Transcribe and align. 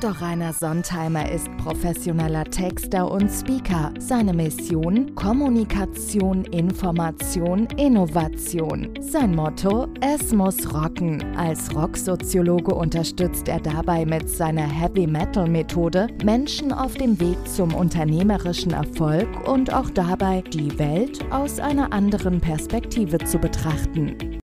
Dr. 0.00 0.22
Rainer 0.22 0.52
Sontheimer 0.52 1.28
ist 1.28 1.48
professioneller 1.56 2.44
Texter 2.44 3.10
und 3.10 3.28
Speaker. 3.28 3.92
Seine 3.98 4.32
Mission? 4.32 5.12
Kommunikation, 5.16 6.44
Information, 6.44 7.66
Innovation. 7.76 8.94
Sein 9.00 9.34
Motto? 9.34 9.88
Es 10.00 10.32
muss 10.32 10.72
rocken. 10.72 11.36
Als 11.36 11.74
Rocksoziologe 11.74 12.72
unterstützt 12.72 13.48
er 13.48 13.58
dabei 13.58 14.06
mit 14.06 14.30
seiner 14.30 14.68
Heavy 14.68 15.08
Metal 15.08 15.48
Methode 15.48 16.06
Menschen 16.22 16.72
auf 16.72 16.94
dem 16.94 17.18
Weg 17.18 17.36
zum 17.48 17.74
unternehmerischen 17.74 18.74
Erfolg 18.74 19.48
und 19.48 19.72
auch 19.72 19.90
dabei, 19.90 20.42
die 20.42 20.78
Welt 20.78 21.18
aus 21.32 21.58
einer 21.58 21.92
anderen 21.92 22.40
Perspektive 22.40 23.18
zu 23.18 23.38
betrachten. 23.38 24.37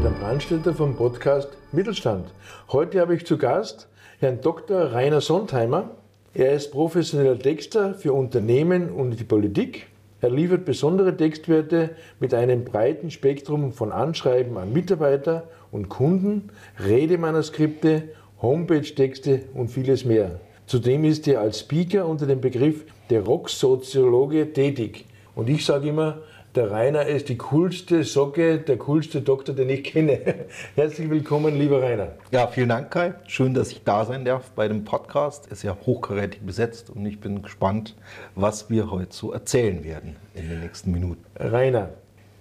Kajetan 0.00 0.18
Brandstätter 0.18 0.72
vom 0.72 0.96
Podcast 0.96 1.50
Mittelstand. 1.72 2.24
Heute 2.72 3.00
habe 3.00 3.14
ich 3.14 3.26
zu 3.26 3.36
Gast 3.36 3.86
Herrn 4.18 4.40
Dr. 4.40 4.94
Rainer 4.94 5.20
Sontheimer. 5.20 5.90
Er 6.32 6.54
ist 6.54 6.72
professioneller 6.72 7.38
Texter 7.38 7.92
für 7.92 8.14
Unternehmen 8.14 8.88
und 8.88 9.20
die 9.20 9.24
Politik. 9.24 9.88
Er 10.22 10.30
liefert 10.30 10.64
besondere 10.64 11.14
Textwerte 11.14 11.90
mit 12.18 12.32
einem 12.32 12.64
breiten 12.64 13.10
Spektrum 13.10 13.74
von 13.74 13.92
Anschreiben 13.92 14.56
an 14.56 14.72
Mitarbeiter 14.72 15.48
und 15.70 15.90
Kunden, 15.90 16.48
Redemanuskripte, 16.78 18.04
Homepage-Texte 18.40 19.42
und 19.52 19.68
vieles 19.68 20.06
mehr. 20.06 20.40
Zudem 20.64 21.04
ist 21.04 21.28
er 21.28 21.40
als 21.42 21.60
Speaker 21.60 22.08
unter 22.08 22.26
dem 22.26 22.40
Begriff 22.40 22.86
der 23.10 23.22
Rocksoziologe 23.22 24.54
tätig. 24.54 25.04
Und 25.34 25.50
ich 25.50 25.66
sage 25.66 25.90
immer, 25.90 26.22
der 26.54 26.70
Rainer 26.70 27.06
ist 27.06 27.28
die 27.28 27.36
coolste 27.36 28.02
Socke, 28.02 28.58
der 28.58 28.76
coolste 28.76 29.20
Doktor, 29.20 29.54
den 29.54 29.70
ich 29.70 29.84
kenne. 29.84 30.18
Herzlich 30.74 31.08
willkommen, 31.08 31.56
lieber 31.56 31.80
Rainer. 31.80 32.08
Ja, 32.32 32.48
vielen 32.48 32.70
Dank, 32.70 32.90
Kai. 32.90 33.14
Schön, 33.28 33.54
dass 33.54 33.70
ich 33.70 33.84
da 33.84 34.04
sein 34.04 34.24
darf 34.24 34.50
bei 34.50 34.66
dem 34.66 34.84
Podcast. 34.84 35.46
Ist 35.46 35.62
ja 35.62 35.76
hochkarätig 35.86 36.40
besetzt 36.42 36.90
und 36.90 37.06
ich 37.06 37.20
bin 37.20 37.42
gespannt, 37.42 37.94
was 38.34 38.68
wir 38.68 38.90
heute 38.90 39.14
so 39.14 39.32
erzählen 39.32 39.84
werden 39.84 40.16
in 40.34 40.48
den 40.48 40.60
nächsten 40.60 40.90
Minuten. 40.90 41.24
Rainer, 41.38 41.90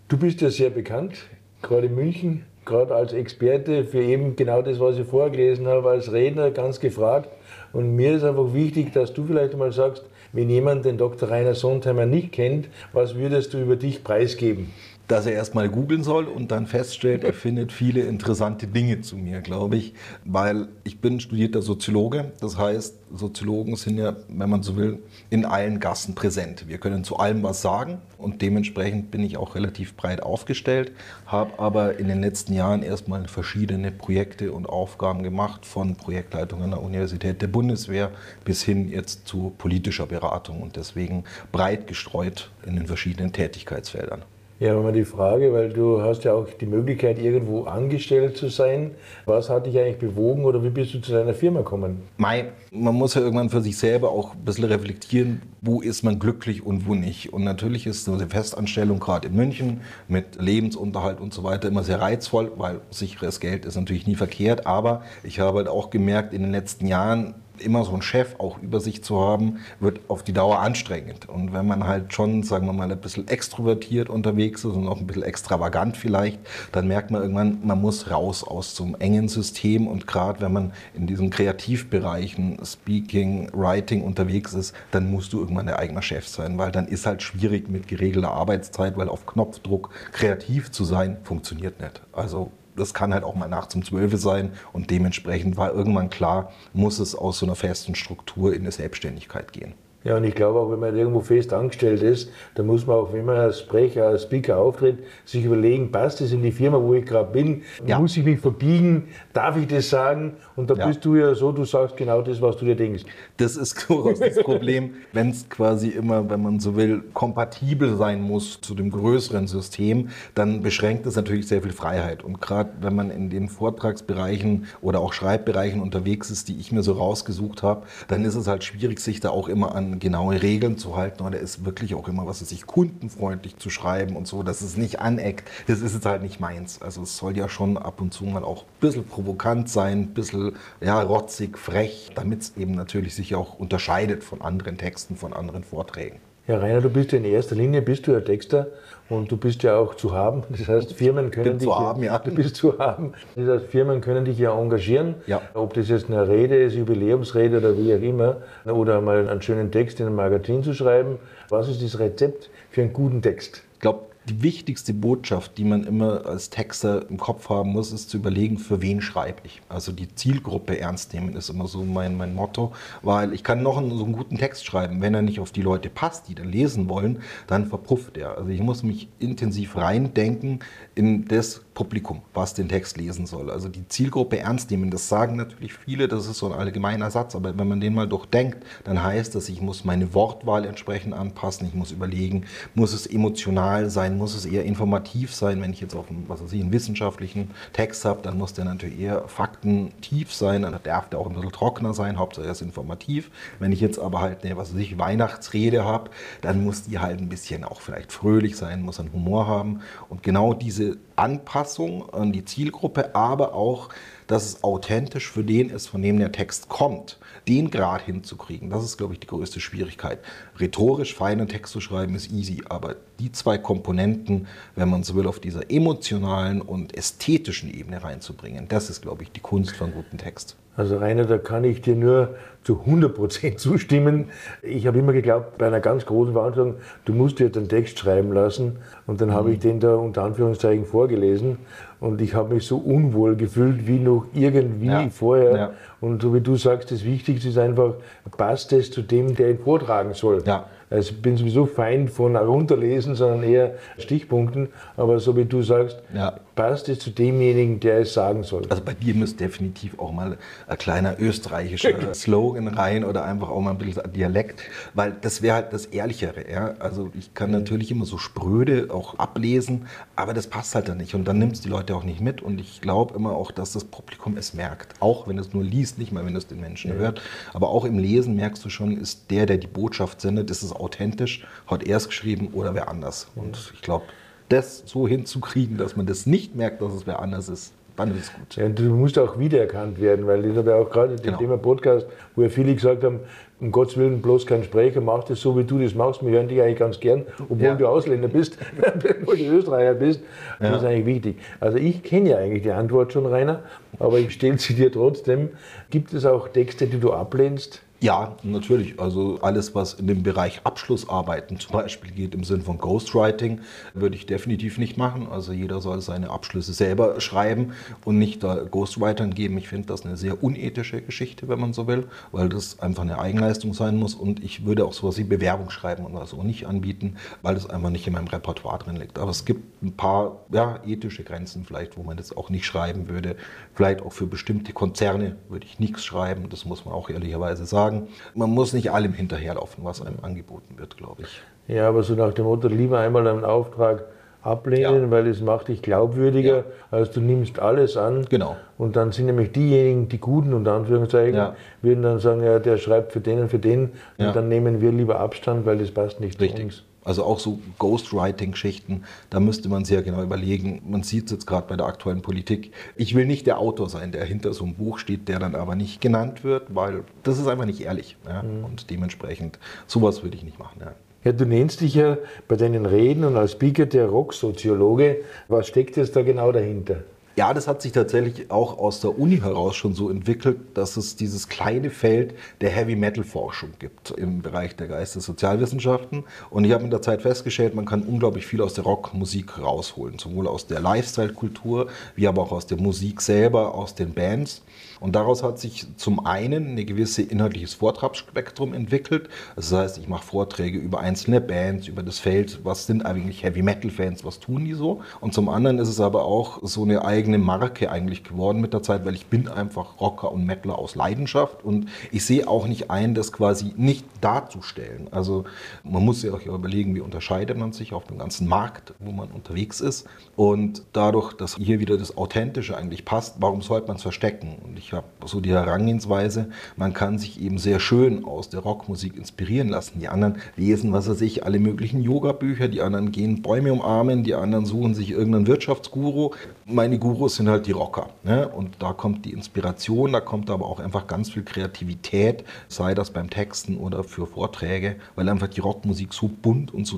du 0.08 0.18
bist 0.18 0.42
ja 0.42 0.50
sehr 0.50 0.72
bekannt, 0.72 1.18
gerade 1.62 1.86
in 1.86 1.96
München, 1.96 2.46
gerade 2.66 2.96
als 2.96 3.14
Experte 3.14 3.84
für 3.84 4.02
eben 4.02 4.36
genau 4.36 4.64
das, 4.64 4.80
was 4.80 4.98
ich 4.98 5.06
vorgelesen 5.06 5.68
habe, 5.68 5.88
als 5.88 6.12
Redner 6.12 6.50
ganz 6.50 6.80
gefragt. 6.80 7.30
Und 7.74 7.96
mir 7.96 8.16
ist 8.16 8.24
einfach 8.24 8.54
wichtig, 8.54 8.92
dass 8.92 9.14
du 9.14 9.26
vielleicht 9.26 9.54
einmal 9.54 9.72
sagst, 9.72 10.04
wenn 10.34 10.50
jemand 10.50 10.86
den 10.86 10.98
Dr. 10.98 11.30
Rainer 11.30 11.56
Sontheimer 11.56 12.06
nicht 12.06 12.32
kennt, 12.32 12.68
was 12.94 13.16
würdest 13.16 13.54
du 13.54 13.62
über 13.62 13.76
dich 13.76 14.04
preisgeben? 14.04 14.72
Dass 15.10 15.26
er 15.26 15.34
erstmal 15.34 15.70
googeln 15.70 16.04
soll 16.04 16.26
und 16.26 16.52
dann 16.52 16.68
feststellt, 16.68 17.24
er 17.24 17.34
findet 17.34 17.72
viele 17.72 18.02
interessante 18.02 18.68
Dinge 18.68 19.02
zu 19.02 19.18
mir, 19.18 19.42
glaube 19.42 19.76
ich, 19.76 19.96
weil 20.24 20.68
ich 20.84 21.02
bin 21.02 21.20
studierter 21.20 21.64
Soziologe. 21.64 22.32
Das 22.40 22.60
heißt, 22.60 22.96
Soziologen 23.16 23.76
sind 23.76 23.98
ja, 23.98 24.16
wenn 24.28 24.50
man 24.52 24.62
so 24.62 24.78
will, 24.78 25.00
in 25.32 25.46
allen 25.46 25.80
Gassen 25.80 26.14
präsent. 26.14 26.68
Wir 26.68 26.78
können 26.78 27.04
zu 27.04 27.18
allem 27.18 27.42
was 27.42 27.64
sagen 27.64 27.98
und 28.20 28.44
dementsprechend 28.44 29.10
bin 29.10 29.24
ich 29.24 29.38
auch 29.38 29.56
relativ 29.56 29.96
breit 29.96 30.22
aufgestellt, 30.22 30.92
habe 31.26 31.58
aber 31.58 31.98
in 31.98 32.08
den 32.08 32.22
letzten 32.22 32.54
Jahren 32.54 32.84
erstmal 32.84 33.28
verschiedene 33.28 33.92
Projekte 33.92 34.52
und 34.52 34.70
Aufgaben 34.70 35.24
gemacht, 35.24 35.66
von 35.66 35.96
Projektleitung 35.96 36.62
an 36.62 36.70
der 36.70 36.84
Universität 36.84 37.42
der 37.42 37.48
Bundeswehr 37.48 38.12
bis 38.46 38.62
hin 38.62 38.90
jetzt 38.90 39.28
zu 39.28 39.56
politischer 39.58 40.06
Beratung 40.06 40.62
und 40.62 40.76
deswegen 40.76 41.24
breit 41.52 41.88
gestreut 41.88 42.52
in 42.64 42.76
den 42.76 42.86
verschiedenen 42.86 43.34
Tätigkeitsfeldern. 43.34 44.22
Ja, 44.60 44.78
aber 44.78 44.92
die 44.92 45.06
Frage, 45.06 45.54
weil 45.54 45.70
du 45.70 46.02
hast 46.02 46.26
ja 46.26 46.34
auch 46.34 46.46
die 46.60 46.66
Möglichkeit, 46.66 47.18
irgendwo 47.18 47.64
angestellt 47.64 48.36
zu 48.36 48.50
sein. 48.50 48.92
Was 49.26 49.50
hat 49.50 49.66
dich 49.66 49.80
eigentlich 49.80 50.00
bewogen 50.00 50.44
oder 50.44 50.62
wie 50.62 50.70
bist 50.70 50.94
du 50.94 51.00
zu 51.00 51.14
deiner 51.14 51.34
Firma 51.34 51.60
gekommen? 51.60 52.02
Mai, 52.18 52.52
man 52.70 52.94
muss 52.94 53.14
ja 53.14 53.22
irgendwann 53.22 53.50
für 53.50 53.62
sich 53.62 53.78
selber 53.78 54.12
auch 54.12 54.34
ein 54.34 54.44
bisschen 54.44 54.66
reflektieren, 54.66 55.42
wo 55.62 55.80
ist 55.80 56.04
man 56.04 56.20
glücklich 56.20 56.66
und 56.66 56.88
wo 56.88 56.94
nicht. 56.94 57.32
Und 57.32 57.46
natürlich 57.46 57.88
ist 57.88 58.04
so 58.04 58.12
eine 58.12 58.28
Festanstellung 58.28 59.00
gerade 59.00 59.30
in 59.30 59.36
München 59.38 59.80
mit 60.10 60.42
Lebensunterhalt 60.42 61.22
und 61.22 61.34
so 61.34 61.46
weiter 61.46 61.70
immer 61.70 61.84
sehr 61.84 62.02
reizvoll, 62.02 62.52
weil 62.58 62.82
sicheres 62.90 63.40
Geld 63.40 63.64
ist 63.64 63.78
natürlich 63.78 64.08
nie 64.08 64.16
verkehrt. 64.16 64.68
Aber 64.68 65.04
ich 65.24 65.40
habe 65.40 65.60
halt 65.60 65.70
auch 65.70 65.90
gemerkt 65.90 66.34
in 66.34 66.42
den 66.42 66.52
letzten 66.52 66.86
Jahren, 66.86 67.36
immer 67.62 67.84
so 67.84 67.92
einen 67.92 68.02
Chef 68.02 68.36
auch 68.40 68.60
über 68.60 68.80
sich 68.80 69.04
zu 69.04 69.20
haben, 69.20 69.60
wird 69.80 70.00
auf 70.08 70.24
die 70.24 70.34
Dauer 70.34 70.60
anstrengend. 70.60 71.28
Und 71.30 71.54
wenn 71.54 71.68
man 71.68 71.86
halt 71.86 72.14
schon, 72.14 72.44
sagen 72.44 72.66
wir 72.66 72.74
mal, 72.74 72.92
ein 72.92 73.00
bisschen 73.00 73.28
extrovertiert 73.28 74.10
unterwegs 74.10 74.64
ist 74.64 74.74
und 74.74 74.88
auch 74.88 75.00
ein 75.00 75.08
bisschen 75.08 75.24
extravagant 75.24 75.98
vielleicht, 75.98 76.40
dann 76.72 76.88
merkt 76.88 77.12
man 77.12 77.22
irgendwann, 77.22 77.60
man 77.64 77.82
muss 77.82 78.10
raus 78.10 78.44
aus 78.44 78.76
so 78.76 78.84
einem 78.84 78.96
engen 79.00 79.28
System. 79.28 79.88
Und 79.88 80.08
gerade 80.08 80.42
wenn 80.42 80.54
man 80.54 80.74
in 80.94 81.08
diesen 81.08 81.30
Kreativbereichen, 81.30 82.58
Speaking, 82.64 83.50
Writing 83.54 84.04
unterwegs 84.04 84.54
ist, 84.54 84.74
dann 84.92 85.10
musst 85.12 85.34
du 85.34 85.40
irgendwann 85.40 85.66
der 85.66 85.80
eigene 85.80 86.02
Chef 86.02 86.28
sein, 86.28 86.58
weil 86.58 86.72
dann 86.72 86.88
ist 86.88 87.06
halt 87.06 87.22
schwierig 87.22 87.70
mit 87.70 87.88
geregelter 87.88 88.32
Arbeitszeit, 88.32 88.98
weil 88.98 89.10
auf 89.10 89.26
Knopfdruck 89.26 89.90
kreativ 90.12 90.72
zu 90.72 90.86
sein, 90.86 91.18
funktioniert 91.24 91.80
nicht. 91.80 92.02
Also 92.12 92.52
das 92.80 92.94
kann 92.94 93.14
halt 93.14 93.24
auch 93.24 93.36
mal 93.36 93.48
nachts 93.48 93.76
um 93.76 93.84
12 93.84 94.20
sein 94.20 94.54
und 94.74 94.90
dementsprechend 94.90 95.58
war 95.58 95.74
irgendwann 95.74 96.10
klar, 96.10 96.52
muss 96.74 97.00
es 97.00 97.16
aus 97.16 97.40
so 97.40 97.46
einer 97.46 97.56
festen 97.56 97.96
Struktur 97.96 98.54
in 98.54 98.62
eine 98.62 98.72
Selbstständigkeit 98.72 99.54
gehen. 99.54 99.74
Ja, 100.06 100.16
und 100.16 100.24
ich 100.24 100.34
glaube 100.34 100.60
auch, 100.60 100.72
wenn 100.72 100.80
man 100.80 100.96
irgendwo 100.96 101.20
fest 101.20 101.52
angestellt 101.52 102.02
ist, 102.02 102.32
dann 102.56 102.68
muss 102.68 102.88
man 102.88 102.96
auch, 102.96 103.12
wenn 103.12 103.26
man 103.26 103.36
als 103.36 103.60
Sprecher, 103.60 104.08
als 104.08 104.24
Speaker 104.24 104.58
auftritt, 104.58 105.00
sich 105.26 105.44
überlegen, 105.44 105.92
passt 105.92 106.22
das 106.22 106.32
in 106.32 106.42
die 106.42 106.54
Firma, 106.54 106.82
wo 106.82 106.94
ich 106.94 107.06
gerade 107.06 107.30
bin? 107.34 107.64
Ja. 107.86 108.00
Muss 108.00 108.16
ich 108.16 108.24
mich 108.24 108.40
verbiegen? 108.40 109.10
Darf 109.34 109.58
ich 109.58 109.68
das 109.68 109.90
sagen? 109.90 110.38
Und 110.56 110.70
da 110.70 110.76
ja. 110.76 110.88
bist 110.88 111.04
du 111.04 111.18
ja 111.18 111.36
so, 111.36 111.52
du 111.52 111.66
sagst 111.66 111.98
genau 111.98 112.22
das, 112.22 112.42
was 112.42 112.56
du 112.56 112.66
dir 112.66 112.78
denkst. 112.78 113.04
Das 113.36 113.58
ist 113.58 113.86
durchaus 113.90 114.20
das 114.20 114.42
Problem, 114.42 114.94
wenn 115.12 115.32
es 115.32 115.50
quasi 115.50 115.90
immer, 115.90 116.30
wenn 116.30 116.42
man 116.42 116.62
so 116.62 116.78
will, 116.78 117.04
kompatibel 117.14 117.98
sein 117.98 118.22
muss 118.22 118.62
zu 118.62 118.76
dem 118.76 118.92
größeren 118.92 119.48
System, 119.48 120.10
dann 120.34 120.62
beschränkt 120.62 121.08
es 121.08 121.18
natürlich 121.18 121.50
sehr 121.50 121.62
viel 121.62 121.74
Freiheit. 121.74 122.24
Und 122.24 122.40
gerade 122.40 122.70
wenn 122.80 122.96
man 122.96 123.12
in 123.12 123.30
den 123.30 123.50
Vortragsbereichen 123.50 124.68
oder 124.82 125.02
auch 125.02 125.12
Schreibbereichen 125.12 125.82
unterwegs 125.82 126.32
ist, 126.32 126.48
die 126.48 126.58
ich 126.58 126.72
mir 126.72 126.84
so 126.84 126.94
rausgesucht 126.94 127.64
habe, 127.64 127.86
dann 128.08 128.24
ist 128.24 128.36
es 128.36 128.48
halt 128.48 128.64
schwierig, 128.64 129.02
sich 129.02 129.20
da 129.20 129.32
auch 129.32 129.50
immer 129.50 129.76
an 129.76 129.99
genaue 130.00 130.42
Regeln 130.42 130.78
zu 130.78 130.96
halten 130.96 131.24
oder 131.24 131.40
ist 131.40 131.66
wirklich 131.66 131.96
auch 131.96 132.08
immer, 132.08 132.26
was 132.26 132.40
sich 132.40 132.66
kundenfreundlich 132.66 133.58
zu 133.58 133.70
schreiben 133.70 134.16
und 134.16 134.28
so, 134.28 134.44
dass 134.44 134.62
es 134.62 134.78
nicht 134.78 135.00
aneckt. 135.00 135.48
Das 135.68 135.82
ist 135.82 135.94
jetzt 135.94 136.06
halt 136.06 136.22
nicht 136.22 136.40
meins. 136.40 136.82
Also 136.82 137.04
es 137.04 137.18
soll 137.18 137.38
ja 137.38 137.50
schon 137.50 137.78
ab 137.78 138.02
und 138.02 138.14
zu 138.14 138.24
mal 138.26 138.44
auch 138.44 138.64
ein 138.64 138.80
bisschen 138.80 139.06
provokant 139.06 139.70
sein, 139.70 140.02
ein 140.02 140.14
bisschen 140.14 140.56
ja, 140.82 141.02
rotzig, 141.02 141.58
frech, 141.58 142.12
damit 142.16 142.42
es 142.42 142.58
eben 142.58 142.72
natürlich 142.72 143.16
sich 143.16 143.36
auch 143.36 143.60
unterscheidet 143.60 144.24
von 144.24 144.42
anderen 144.42 144.78
Texten, 144.78 145.16
von 145.16 145.34
anderen 145.34 145.64
Vorträgen. 145.64 146.20
Ja, 146.50 146.58
Rainer, 146.58 146.82
du 146.82 146.90
bist 146.90 147.12
ja 147.12 147.20
in 147.20 147.26
erster 147.26 147.56
Linie 147.56 147.84
bist 147.84 148.08
du 148.08 148.12
ja 148.12 148.22
Texter 148.22 148.70
und 149.08 149.32
du 149.32 149.38
bist 149.38 149.62
ja 149.62 149.78
auch 149.78 149.94
zu 149.94 150.14
haben. 150.16 150.42
Das 150.50 150.68
heißt, 150.68 150.94
Firmen 150.94 151.30
können 151.30 151.60
dich 151.60 151.68
zu 151.68 151.78
haben, 151.78 152.02
ja. 152.02 152.18
Du 152.26 152.34
bist 152.34 152.56
zu 152.56 152.80
haben. 152.80 153.14
Das 153.36 153.48
heißt, 153.48 153.66
Firmen 153.68 154.02
können 154.02 154.26
dich 154.26 154.40
ja 154.40 154.60
engagieren. 154.60 155.14
Ja. 155.28 155.44
Ob 155.54 155.76
das 155.76 155.90
jetzt 155.90 156.10
eine 156.10 156.28
Rede 156.28 156.56
ist, 156.56 156.74
Jubiläumsrede 156.74 157.60
oder 157.60 157.78
wie 157.78 157.94
auch 157.94 158.02
immer, 158.02 158.38
oder 158.66 159.00
mal 159.00 159.30
einen 159.30 159.44
schönen 159.44 159.72
Text 159.72 160.00
in 160.00 160.08
einem 160.08 160.16
Magazin 160.16 160.64
zu 160.64 160.74
schreiben. 160.74 161.20
Was 161.50 161.70
ist 161.70 161.84
das 161.84 162.00
Rezept 162.00 162.50
für 162.72 162.82
einen 162.82 162.94
guten 162.94 163.22
Text? 163.22 163.62
Ich 163.76 163.82
glaube, 163.82 164.06
die 164.28 164.44
wichtigste 164.44 164.94
Botschaft, 164.94 165.58
die 165.58 165.64
man 165.64 165.84
immer 165.86 166.26
als 166.26 166.50
Texter 166.50 167.10
im 167.10 167.18
Kopf 167.18 167.50
haben 167.50 167.72
muss, 167.72 167.92
ist 167.92 168.10
zu 168.10 168.18
überlegen, 168.18 168.58
für 168.58 168.82
wen 168.82 169.02
schreibe 169.02 169.42
ich. 169.44 169.62
Also 169.70 169.92
die 169.92 170.14
Zielgruppe 170.14 170.80
ernst 170.80 171.14
nehmen 171.14 171.36
ist 171.36 171.50
immer 171.50 171.68
so 171.68 171.84
mein, 171.84 172.18
mein 172.18 172.36
Motto, 172.36 172.74
weil 173.02 173.34
ich 173.34 173.44
kann 173.44 173.64
noch 173.64 173.78
einen, 173.78 173.98
so 173.98 174.04
einen 174.04 174.14
guten 174.14 174.38
Text 174.38 174.66
schreiben, 174.66 175.02
wenn 175.02 175.14
er 175.14 175.22
nicht 175.22 175.40
auf 175.40 175.52
die 175.52 175.62
Leute 175.62 175.90
passt, 175.90 176.28
die 176.28 176.36
dann 176.36 176.50
lesen 176.50 176.90
wollen, 176.90 177.22
dann 177.48 177.66
verpufft 177.66 178.18
er. 178.18 178.38
Also 178.38 178.50
ich 178.50 178.62
muss 178.62 178.84
mich 178.84 179.08
intensiv 179.20 179.76
reindenken 179.78 180.60
in 180.96 181.26
das 181.26 181.62
Publikum, 181.74 182.22
was 182.34 182.54
den 182.54 182.70
Text 182.70 182.98
lesen 182.98 183.26
soll. 183.26 183.50
Also 183.50 183.70
die 183.70 183.88
Zielgruppe 183.88 184.40
ernst 184.40 184.70
nehmen, 184.70 184.92
das 184.92 185.08
sagen 185.08 185.38
natürlich 185.38 185.74
viele, 185.74 186.08
das 186.08 186.28
ist 186.28 186.38
so 186.38 186.48
ein 186.48 186.60
allgemeiner 186.60 187.10
Satz, 187.10 187.36
aber 187.36 187.58
wenn 187.58 187.68
man 187.68 187.80
den 187.80 187.94
mal 187.94 188.08
durchdenkt, 188.08 188.64
dann 188.84 189.02
heißt 189.02 189.34
das, 189.34 189.50
ich 189.50 189.62
muss 189.62 189.86
meine 189.86 190.14
Wortwahl 190.14 190.66
entsprechend 190.66 191.14
anpassen, 191.14 191.68
ich 191.68 191.74
muss 191.74 191.92
überlegen, 191.92 192.46
muss 192.76 192.94
es 192.94 193.08
emotional 193.08 193.40
emotional 193.40 193.90
sein? 194.10 194.18
Muss 194.18 194.36
es 194.36 194.46
eher 194.46 194.66
informativ 194.66 195.34
sein? 195.34 195.62
Wenn 195.62 195.72
ich 195.72 195.82
jetzt 195.82 195.96
auf 195.96 196.10
einen, 196.10 196.26
was 196.28 196.44
weiß 196.44 196.52
ich, 196.54 196.62
einen 196.62 196.72
wissenschaftlichen 196.72 197.52
Text 197.74 198.06
habe, 198.06 198.22
dann 198.22 198.38
muss 198.38 198.54
der 198.54 198.66
natürlich 198.66 199.00
eher 199.00 199.28
faktentief 199.28 200.34
sein. 200.34 200.64
Dann 200.64 200.78
darf 200.84 201.10
der 201.10 201.20
auch 201.20 201.28
ein 201.28 201.34
bisschen 201.34 201.52
trockener 201.52 201.94
sein, 201.94 202.18
Hauptsache 202.18 202.46
er 202.46 202.52
ist 202.52 202.62
informativ. 202.62 203.30
Wenn 203.60 203.72
ich 203.72 203.82
jetzt 203.82 204.00
aber 204.00 204.22
halt 204.22 204.44
eine, 204.44 204.58
was 204.58 204.74
weiß 204.74 204.80
ich, 204.80 204.98
Weihnachtsrede 204.98 205.84
habe, 205.86 206.12
dann 206.42 206.64
muss 206.64 206.84
die 206.84 207.00
halt 207.00 207.20
ein 207.20 207.30
bisschen 207.30 207.64
auch 207.64 207.82
vielleicht 207.82 208.12
fröhlich 208.12 208.58
sein, 208.58 208.82
muss 208.82 209.00
einen 209.00 209.14
Humor 209.14 209.48
haben. 209.48 209.82
Und 210.10 210.24
genau 210.24 210.54
diese 210.54 210.98
Anpassung 211.16 212.10
an 212.14 212.32
die 212.32 212.46
Zielgruppe, 212.46 213.16
aber 213.16 213.54
auch 213.54 213.90
dass 214.30 214.46
es 214.46 214.64
authentisch 214.64 215.28
für 215.28 215.44
den 215.44 215.72
ist, 215.72 215.88
von 215.88 216.04
dem 216.04 216.20
der 216.20 216.32
Text 216.32 216.70
kommt, 216.70 217.18
den 217.50 217.72
Grad 217.72 218.04
hinzukriegen, 218.04 218.70
das 218.70 218.84
ist, 218.84 218.98
glaube 218.98 219.14
ich, 219.14 219.20
die 219.20 219.28
größte 219.28 219.60
Schwierigkeit. 219.60 220.20
Rhetorisch 220.60 221.16
feinen 221.16 221.48
Text 221.48 221.74
zu 221.74 221.82
schreiben 221.82 222.14
ist 222.14 222.32
easy, 222.32 222.62
aber 222.70 222.96
die 223.20 223.32
zwei 223.32 223.58
Komponenten, 223.58 224.48
wenn 224.76 224.88
man 224.88 225.04
so 225.04 225.16
will, 225.16 225.26
auf 225.26 225.40
dieser 225.40 225.72
emotionalen 225.72 226.62
und 226.62 226.96
ästhetischen 226.96 227.74
Ebene 227.74 228.04
reinzubringen, 228.04 228.68
das 228.68 228.92
ist, 228.92 229.02
glaube 229.02 229.24
ich, 229.24 229.32
die 229.32 229.40
Kunst 229.40 229.76
von 229.76 229.92
guten 229.92 230.20
Text. 230.20 230.56
Also 230.78 230.98
Rainer, 230.98 231.26
da 231.26 231.40
kann 231.40 231.64
ich 231.64 231.82
dir 231.82 231.96
nur 231.96 232.36
zu 232.70 232.84
100% 232.86 233.56
zustimmen. 233.58 234.26
Ich 234.62 234.86
habe 234.86 235.00
immer 235.00 235.12
geglaubt, 235.12 235.58
bei 235.58 235.66
einer 235.66 235.80
ganz 235.80 236.06
großen 236.06 236.34
Veranstaltung, 236.34 236.76
du 237.06 237.14
musst 237.14 237.40
dir 237.40 237.50
den 237.50 237.68
Text 237.68 237.98
schreiben 237.98 238.32
lassen. 238.32 238.78
Und 239.08 239.22
dann 239.22 239.30
mhm. 239.30 239.34
habe 239.34 239.52
ich 239.52 239.60
den 239.60 239.80
da 239.80 239.96
unter 239.96 240.22
Anführungszeichen 240.22 240.86
vorgelesen. 240.86 241.58
Und 242.00 242.22
ich 242.22 242.36
habe 242.36 242.54
mich 242.54 242.68
so 242.68 242.78
unwohl 242.78 243.36
gefühlt 243.36 243.88
wie 243.88 243.98
noch 243.98 244.26
irgendwie 244.36 244.86
ja. 244.86 245.10
vorher. 245.10 245.58
Ja. 245.58 245.72
Und 246.00 246.22
so 246.22 246.34
wie 246.34 246.42
du 246.42 246.56
sagst, 246.56 246.92
das 246.92 247.04
Wichtigste 247.04 247.50
ist 247.50 247.58
einfach, 247.58 247.96
passt 248.38 248.72
es 248.72 248.92
zu 248.92 249.02
dem, 249.02 249.36
der 249.36 249.50
ihn 249.50 249.60
vortragen 249.60 250.14
soll. 250.14 250.44
Ja. 250.46 250.68
Also 250.90 251.12
ich 251.12 251.22
bin 251.22 251.38
sowieso 251.38 251.66
Feind 251.68 252.10
von 252.10 252.32
herunterlesen, 252.32 253.14
sondern 253.14 253.44
eher 253.44 253.76
Stichpunkten. 254.00 254.70
Aber 254.98 255.20
so 255.20 255.38
wie 255.38 255.46
du 255.46 255.62
sagst, 255.62 256.02
ja. 256.14 256.40
passt 256.56 256.90
es 256.90 257.00
zu 257.00 257.12
demjenigen, 257.12 257.80
der 257.80 258.00
es 258.00 258.14
sagen 258.14 258.44
soll. 258.44 258.64
Also 258.70 258.84
bei 258.84 258.94
dir 258.94 259.14
müsste 259.14 259.44
definitiv 259.44 260.00
auch 260.00 260.12
mal 260.12 260.38
ein 260.68 260.78
kleiner 260.78 261.16
österreichischer 261.20 262.14
Slogan 262.14 262.59
rein 262.68 263.04
oder 263.04 263.24
einfach 263.24 263.50
auch 263.50 263.62
mal 263.62 263.72
ein 263.72 263.78
bisschen 263.78 264.12
Dialekt, 264.14 264.62
weil 264.94 265.16
das 265.22 265.42
wäre 265.42 265.56
halt 265.56 265.74
das 265.74 265.86
Ehrlichere. 265.86 266.52
Ja? 266.52 266.76
Also 266.80 267.12
ich 267.18 267.34
kann 267.34 267.52
natürlich 267.52 267.92
immer 267.92 268.06
so 268.06 268.18
spröde 268.18 268.88
auch 268.92 269.18
ablesen, 269.18 269.88
aber 270.16 270.34
das 270.34 270.48
passt 270.48 270.76
halt 270.76 270.90
dann 270.90 270.98
nicht. 270.98 271.16
Und 271.16 271.26
dann 271.26 271.40
nimmt 271.40 271.54
es 271.54 271.62
die 271.62 271.70
Leute 271.70 271.96
auch 271.96 272.04
nicht 272.04 272.22
mit. 272.22 272.42
Und 272.42 272.60
ich 272.60 272.82
glaube 272.82 273.16
immer 273.16 273.32
auch, 273.32 273.52
dass 273.52 273.74
das 273.74 273.84
Publikum 273.84 274.38
es 274.38 274.54
merkt. 274.54 275.02
Auch 275.02 275.28
wenn 275.28 275.38
es 275.38 275.54
nur 275.54 275.64
liest, 275.64 275.98
nicht 275.98 276.12
mal 276.12 276.26
wenn 276.26 276.36
es 276.36 276.48
den 276.48 276.60
Menschen 276.60 276.92
ja. 276.92 276.98
hört. 276.98 277.22
Aber 277.54 277.70
auch 277.70 277.86
im 277.86 277.98
Lesen 277.98 278.36
merkst 278.36 278.64
du 278.64 278.70
schon, 278.70 278.98
ist 278.98 279.32
der, 279.32 279.46
der 279.46 279.58
die 279.58 279.68
Botschaft 279.68 280.22
sendet, 280.22 280.50
ist 280.52 280.64
es 280.64 280.74
authentisch, 280.74 281.46
hat 281.68 281.84
er 281.84 281.98
es 281.98 282.08
geschrieben 282.08 282.50
oder 282.54 282.74
wer 282.74 282.90
anders. 282.90 283.28
Und 283.36 283.72
ich 283.74 283.82
glaube, 283.82 284.06
das 284.50 284.84
so 284.86 285.08
hinzukriegen, 285.08 285.78
dass 285.78 285.96
man 285.96 286.06
das 286.06 286.26
nicht 286.26 286.56
merkt, 286.56 286.82
dass 286.82 286.94
es 286.94 287.08
wer 287.08 287.20
anders 287.20 287.50
ist, 287.50 287.74
dann 288.06 288.18
ist 288.18 288.24
es 288.24 288.34
gut. 288.34 288.56
Ja, 288.56 288.70
du 288.70 288.84
musst 288.84 289.18
auch 289.20 289.38
wiedererkannt 289.38 290.00
werden, 290.00 290.28
weil 290.28 290.46
ich 290.46 290.56
habe 290.56 290.72
ja 290.72 290.78
auch 290.78 290.90
gerade 290.90 291.16
genau. 291.16 291.38
Thema 291.38 291.58
Podcast, 291.58 292.08
wo 292.36 292.44
ja 292.44 292.50
viele 292.50 292.74
gesagt 292.74 293.04
haben, 293.04 293.20
um 293.60 293.72
Gottes 293.72 293.98
Willen 293.98 294.22
bloß 294.22 294.46
kein 294.46 294.64
Sprecher, 294.64 295.02
mach 295.02 295.26
das 295.26 295.42
so, 295.42 295.58
wie 295.58 295.64
du 295.66 295.80
das 295.80 295.94
machst. 295.94 296.24
Wir 296.24 296.32
hören 296.32 296.48
dich 296.48 296.62
eigentlich 296.62 296.80
ganz 296.80 297.00
gern, 297.00 297.26
obwohl 297.42 297.62
ja. 297.62 297.76
du 297.76 297.88
Ausländer 297.88 298.30
bist, 298.30 298.58
obwohl 299.22 299.38
du 299.38 299.44
Österreicher 299.44 299.96
bist. 299.96 300.22
Das 300.60 300.70
ja. 300.70 300.78
ist 300.78 300.84
eigentlich 300.86 301.06
wichtig. 301.06 301.38
Also 301.60 301.78
ich 301.78 302.02
kenne 302.04 302.30
ja 302.30 302.38
eigentlich 302.38 302.64
die 302.64 302.72
Antwort 302.72 303.12
schon, 303.12 303.26
Rainer, 303.26 303.64
aber 304.00 304.20
ich 304.20 304.32
stelle 304.32 304.58
sie 304.58 304.76
dir 304.76 304.92
trotzdem. 304.92 305.50
Gibt 305.90 306.14
es 306.14 306.26
auch 306.26 306.48
Texte, 306.48 306.88
die 306.88 307.00
du 307.00 307.12
ablehnst? 307.12 307.82
Ja, 308.02 308.38
natürlich. 308.44 308.98
Also 308.98 309.40
alles, 309.42 309.76
was 309.76 309.94
in 309.96 310.08
dem 310.08 310.24
Bereich 310.24 310.62
Abschlussarbeiten 310.64 311.60
zum 311.60 311.74
Beispiel 311.74 312.12
geht, 312.12 312.34
im 312.34 312.46
Sinn 312.46 312.62
von 312.62 312.78
Ghostwriting, 312.78 313.60
würde 313.94 314.16
ich 314.16 314.26
definitiv 314.26 314.78
nicht 314.78 314.96
machen. 314.96 315.28
Also 315.30 315.52
jeder 315.52 315.82
soll 315.82 316.00
seine 316.00 316.30
Abschlüsse 316.30 316.72
selber 316.72 317.20
schreiben 317.20 317.74
und 318.06 318.18
nicht 318.18 318.42
da 318.42 318.64
Ghostwritern 318.64 319.34
geben. 319.34 319.58
Ich 319.58 319.68
finde 319.68 319.88
das 319.88 320.06
eine 320.06 320.16
sehr 320.16 320.42
unethische 320.42 321.02
Geschichte, 321.02 321.50
wenn 321.50 321.60
man 321.60 321.74
so 321.74 321.88
will, 321.88 322.08
weil 322.32 322.48
das 322.48 322.80
einfach 322.80 323.04
eine 323.04 323.20
Eigenleistung 323.20 323.74
sein 323.74 323.98
muss. 323.98 324.16
Und 324.16 324.42
ich 324.46 324.66
würde 324.66 324.86
auch 324.86 324.94
sowas 324.94 325.18
wie 325.18 325.26
Bewerbung 325.26 325.70
schreiben 325.70 326.06
und 326.06 326.26
so 326.26 326.42
nicht 326.42 326.68
anbieten, 326.68 327.18
weil 327.42 327.56
das 327.56 327.70
einfach 327.70 327.90
nicht 327.90 328.08
in 328.08 328.14
meinem 328.14 328.28
Repertoire 328.28 328.80
drin 328.80 328.96
liegt. 328.96 329.20
Aber 329.20 329.32
es 329.32 329.44
gibt 329.44 329.84
ein 329.84 329.92
paar 329.92 330.46
ja, 330.54 330.80
ethische 330.86 331.26
Grenzen 331.26 331.66
vielleicht, 331.66 331.98
wo 331.98 332.04
man 332.04 332.16
das 332.16 332.36
auch 332.36 332.50
nicht 332.50 332.66
schreiben 332.66 333.10
würde. 333.10 333.36
Vielleicht 333.74 334.02
auch 334.02 334.14
für 334.14 334.26
bestimmte 334.26 334.72
Konzerne 334.72 335.36
würde 335.50 335.66
ich 335.66 335.80
nichts 335.80 336.06
schreiben. 336.06 336.48
Das 336.48 336.64
muss 336.64 336.86
man 336.86 336.94
auch 336.94 337.10
ehrlicherweise 337.10 337.66
sagen 337.66 337.89
sagen, 337.92 338.08
man 338.36 338.50
muss 338.50 338.74
nicht 338.74 338.92
allem 338.92 339.14
hinterherlaufen, 339.14 339.84
was 339.84 340.02
einem 340.02 340.20
angeboten 340.22 340.78
wird, 340.78 340.98
glaube 340.98 341.24
ich. 341.24 341.42
Ja, 341.68 341.88
aber 341.88 342.04
so 342.04 342.16
nach 342.16 342.34
dem 342.34 342.46
Motto, 342.46 342.68
lieber 342.68 343.00
einmal 343.00 343.28
einen 343.28 343.46
Auftrag 343.46 344.06
ablehnen, 344.42 345.04
ja. 345.04 345.12
weil 345.12 345.28
es 345.28 345.42
macht 345.42 345.68
dich 345.68 345.82
glaubwürdiger, 345.82 346.58
ja. 346.58 346.64
als 346.92 347.12
du 347.12 347.20
nimmst 347.20 347.60
alles 347.60 347.98
an. 347.98 348.26
Genau. 348.30 348.56
Und 348.78 348.96
dann 348.96 349.12
sind 349.12 349.26
nämlich 349.26 349.52
diejenigen, 349.52 350.08
die 350.08 350.20
Guten, 350.20 350.54
unter 350.54 350.74
Anführungszeichen, 350.74 351.36
ja. 351.36 351.56
würden 351.82 352.04
dann 352.04 352.20
sagen, 352.20 352.44
ja, 352.44 352.60
der 352.60 352.78
schreibt 352.78 353.12
für 353.12 353.20
den 353.20 353.42
und 353.42 353.50
für 353.50 353.60
den. 353.60 353.92
Und 354.18 354.36
dann 354.36 354.48
nehmen 354.48 354.82
wir 354.82 354.92
lieber 354.92 355.20
Abstand, 355.20 355.66
weil 355.66 355.78
das 355.78 355.92
passt 355.92 356.20
nicht 356.20 356.40
Richtig. 356.40 356.58
zu 356.58 356.64
uns. 356.64 356.84
Also 357.04 357.24
auch 357.24 357.40
so 357.40 357.60
Ghostwriting-Geschichten, 357.80 359.04
da 359.30 359.40
müsste 359.40 359.70
man 359.70 359.86
sehr 359.86 360.02
genau 360.02 360.22
überlegen. 360.22 360.82
Man 360.86 361.04
sieht 361.04 361.26
es 361.26 361.32
jetzt 361.32 361.48
gerade 361.48 361.68
bei 361.68 361.76
der 361.76 361.86
aktuellen 361.86 362.22
Politik. 362.22 362.72
Ich 362.96 363.16
will 363.16 363.26
nicht 363.26 363.48
der 363.48 363.60
Autor 363.60 363.90
sein, 363.90 364.12
der 364.12 364.26
hinter 364.26 364.54
so 364.54 364.66
einem 364.66 364.76
Buch 364.76 365.00
steht, 365.00 365.28
der 365.28 365.40
dann 365.40 365.56
aber 365.56 365.76
nicht 365.76 366.02
genannt 366.02 366.44
wird, 366.44 366.76
weil 366.76 367.04
das 367.24 367.40
ist 367.40 367.48
einfach 367.48 367.66
nicht 367.66 367.82
ehrlich. 367.82 368.18
Ja? 368.28 368.44
Mhm. 368.44 368.66
Und 368.66 368.90
dementsprechend, 368.90 369.60
sowas 369.88 370.24
würde 370.24 370.36
ich 370.36 370.44
nicht 370.44 370.60
machen. 370.60 370.80
Ja. 370.82 370.94
Ja, 371.24 371.34
du 371.34 371.46
nennst 371.46 371.82
dich 371.82 371.96
ja 371.96 372.18
bei 372.48 372.56
deinen 372.56 372.86
Reden 372.86 373.26
und 373.26 373.36
als 373.36 373.52
Speaker 373.52 373.86
der 373.86 374.08
Rocksoziologe. 374.08 375.18
Was 375.50 375.68
steckt 375.68 375.98
jetzt 375.98 376.16
da 376.16 376.22
genau 376.22 376.54
dahinter? 376.54 377.04
Ja, 377.40 377.54
das 377.54 377.70
hat 377.70 377.82
sich 377.82 377.94
tatsächlich 377.94 378.52
auch 378.52 378.78
aus 378.78 379.00
der 379.00 379.18
Uni 379.18 379.40
heraus 379.40 379.78
schon 379.78 379.94
so 379.94 380.10
entwickelt, 380.10 380.58
dass 380.74 380.98
es 380.98 381.16
dieses 381.16 381.48
kleine 381.48 381.90
Feld 381.90 382.34
der 382.60 382.70
Heavy 382.70 382.98
Metal 382.98 383.24
Forschung 383.24 383.70
gibt 383.80 384.12
im 384.12 384.42
Bereich 384.42 384.76
der 384.76 384.90
Geistessozialwissenschaften. 384.90 386.26
Und 386.50 386.66
ich 386.66 386.74
habe 386.74 386.84
in 386.84 386.90
der 386.90 387.02
Zeit 387.02 387.22
festgestellt, 387.22 387.76
man 387.76 387.86
kann 387.86 388.04
unglaublich 388.04 388.46
viel 388.46 388.62
aus 388.62 388.74
der 388.74 388.84
Rockmusik 388.84 389.58
rausholen, 389.58 390.20
sowohl 390.20 390.50
aus 390.50 390.68
der 390.68 390.82
Lifestyle-Kultur 390.82 391.88
wie 392.18 392.28
aber 392.28 392.42
auch 392.42 392.52
aus 392.52 392.68
der 392.68 392.78
Musik 392.78 393.22
selber, 393.22 393.74
aus 393.74 393.96
den 393.96 394.14
Bands. 394.14 394.62
Und 395.00 395.16
daraus 395.16 395.44
hat 395.44 395.60
sich 395.60 395.86
zum 395.98 396.26
einen 396.26 396.78
ein 396.78 396.86
gewisse 396.86 397.22
inhaltliches 397.22 397.74
Vortragsspektrum 397.76 398.74
entwickelt. 398.74 399.30
Das 399.56 399.72
heißt, 399.72 399.98
ich 399.98 400.08
mache 400.08 400.26
Vorträge 400.26 400.78
über 400.78 401.00
einzelne 401.00 401.42
Bands, 401.42 401.88
über 401.88 402.04
das 402.04 402.20
Feld, 402.20 402.60
was 402.64 402.86
sind 402.86 403.06
eigentlich 403.06 403.44
Heavy 403.44 403.62
Metal 403.62 403.92
Fans, 403.92 404.24
was 404.24 404.40
tun 404.40 404.66
die 404.66 404.74
so. 404.74 405.02
Und 405.22 405.34
zum 405.34 405.50
anderen 405.50 405.80
ist 405.80 405.90
es 405.90 406.00
aber 406.00 406.26
auch 406.26 406.60
so 406.64 406.84
eine 406.84 407.06
eigene 407.06 407.38
Marke 407.38 407.92
eigentlich 407.92 408.24
geworden 408.24 408.62
mit 408.62 408.74
der 408.74 408.84
Zeit, 408.84 409.06
weil 409.06 409.16
ich 409.16 409.28
bin 409.28 409.48
einfach 409.48 410.00
Rocker 410.00 410.32
und 410.32 410.46
Metaler 410.46 410.78
aus 410.78 410.96
Leidenschaft 410.96 411.64
und 411.64 411.88
ich 412.12 412.26
sehe 412.26 412.48
auch 412.48 412.68
nicht 412.68 412.92
ein, 412.92 413.14
das 413.14 413.32
quasi 413.32 413.74
nicht 413.78 414.06
darzustellen. 414.22 415.08
Also 415.12 415.46
man 415.84 416.04
muss 416.04 416.22
sich 416.22 416.32
auch 416.32 416.42
überlegen, 416.46 416.96
wie 416.96 417.02
unterscheidet 417.02 417.58
man 417.58 417.72
sich 417.74 417.94
auf 417.94 418.06
dem 418.06 418.18
ganzen 418.18 418.48
Markt, 418.48 418.94
wo 419.00 419.12
man 419.12 419.30
unterwegs 419.30 419.82
ist. 419.82 420.08
Und 420.36 420.84
dadurch, 420.94 421.34
dass 421.34 421.56
hier 421.56 421.80
wieder 421.80 421.98
das 421.98 422.18
Authentische 422.18 422.78
eigentlich 422.78 423.06
passt, 423.06 423.38
warum 423.40 423.62
sollte 423.62 423.88
man 423.88 423.98
es 423.98 424.04
verstecken? 424.04 424.58
Und 424.64 424.78
ich 424.78 424.89
ich 424.90 424.94
habe 424.94 425.06
so 425.26 425.40
die 425.40 425.52
Herangehensweise, 425.52 426.50
man 426.76 426.94
kann 426.94 427.20
sich 427.20 427.40
eben 427.40 427.60
sehr 427.60 427.80
schön 427.80 428.26
aus 428.26 428.50
der 428.50 428.62
Rockmusik 428.62 429.16
inspirieren 429.16 429.70
lassen. 429.70 430.00
Die 430.00 430.08
anderen 430.08 430.38
lesen, 430.58 430.92
was 430.94 431.08
weiß 431.08 431.22
ich, 431.22 431.46
alle 431.46 431.60
möglichen 431.60 432.02
Yoga-Bücher, 432.02 432.68
die 432.68 432.82
anderen 432.82 433.12
gehen 433.12 433.44
Bäume 433.44 433.72
umarmen, 433.72 434.24
die 434.24 434.34
anderen 434.34 434.66
suchen 434.66 434.96
sich 434.96 435.12
irgendeinen 435.12 435.46
Wirtschaftsguru. 435.46 436.32
Meine 436.66 436.98
Gurus 436.98 437.36
sind 437.36 437.50
halt 437.50 437.68
die 437.68 437.72
Rocker. 437.72 438.10
Ne? 438.24 438.50
Und 438.50 438.78
da 438.80 438.94
kommt 438.94 439.26
die 439.26 439.34
Inspiration, 439.34 440.12
da 440.12 440.22
kommt 440.22 440.50
aber 440.50 440.66
auch 440.66 440.80
einfach 440.80 441.06
ganz 441.06 441.30
viel 441.30 441.44
Kreativität, 441.44 442.44
sei 442.68 442.96
das 442.96 443.12
beim 443.12 443.30
Texten 443.30 443.78
oder 443.78 444.04
für 444.04 444.26
Vorträge, 444.26 444.96
weil 445.14 445.30
einfach 445.30 445.50
die 445.50 445.62
Rockmusik 445.62 446.16
so 446.16 446.28
bunt 446.28 446.74
und 446.74 446.88
so 446.88 446.98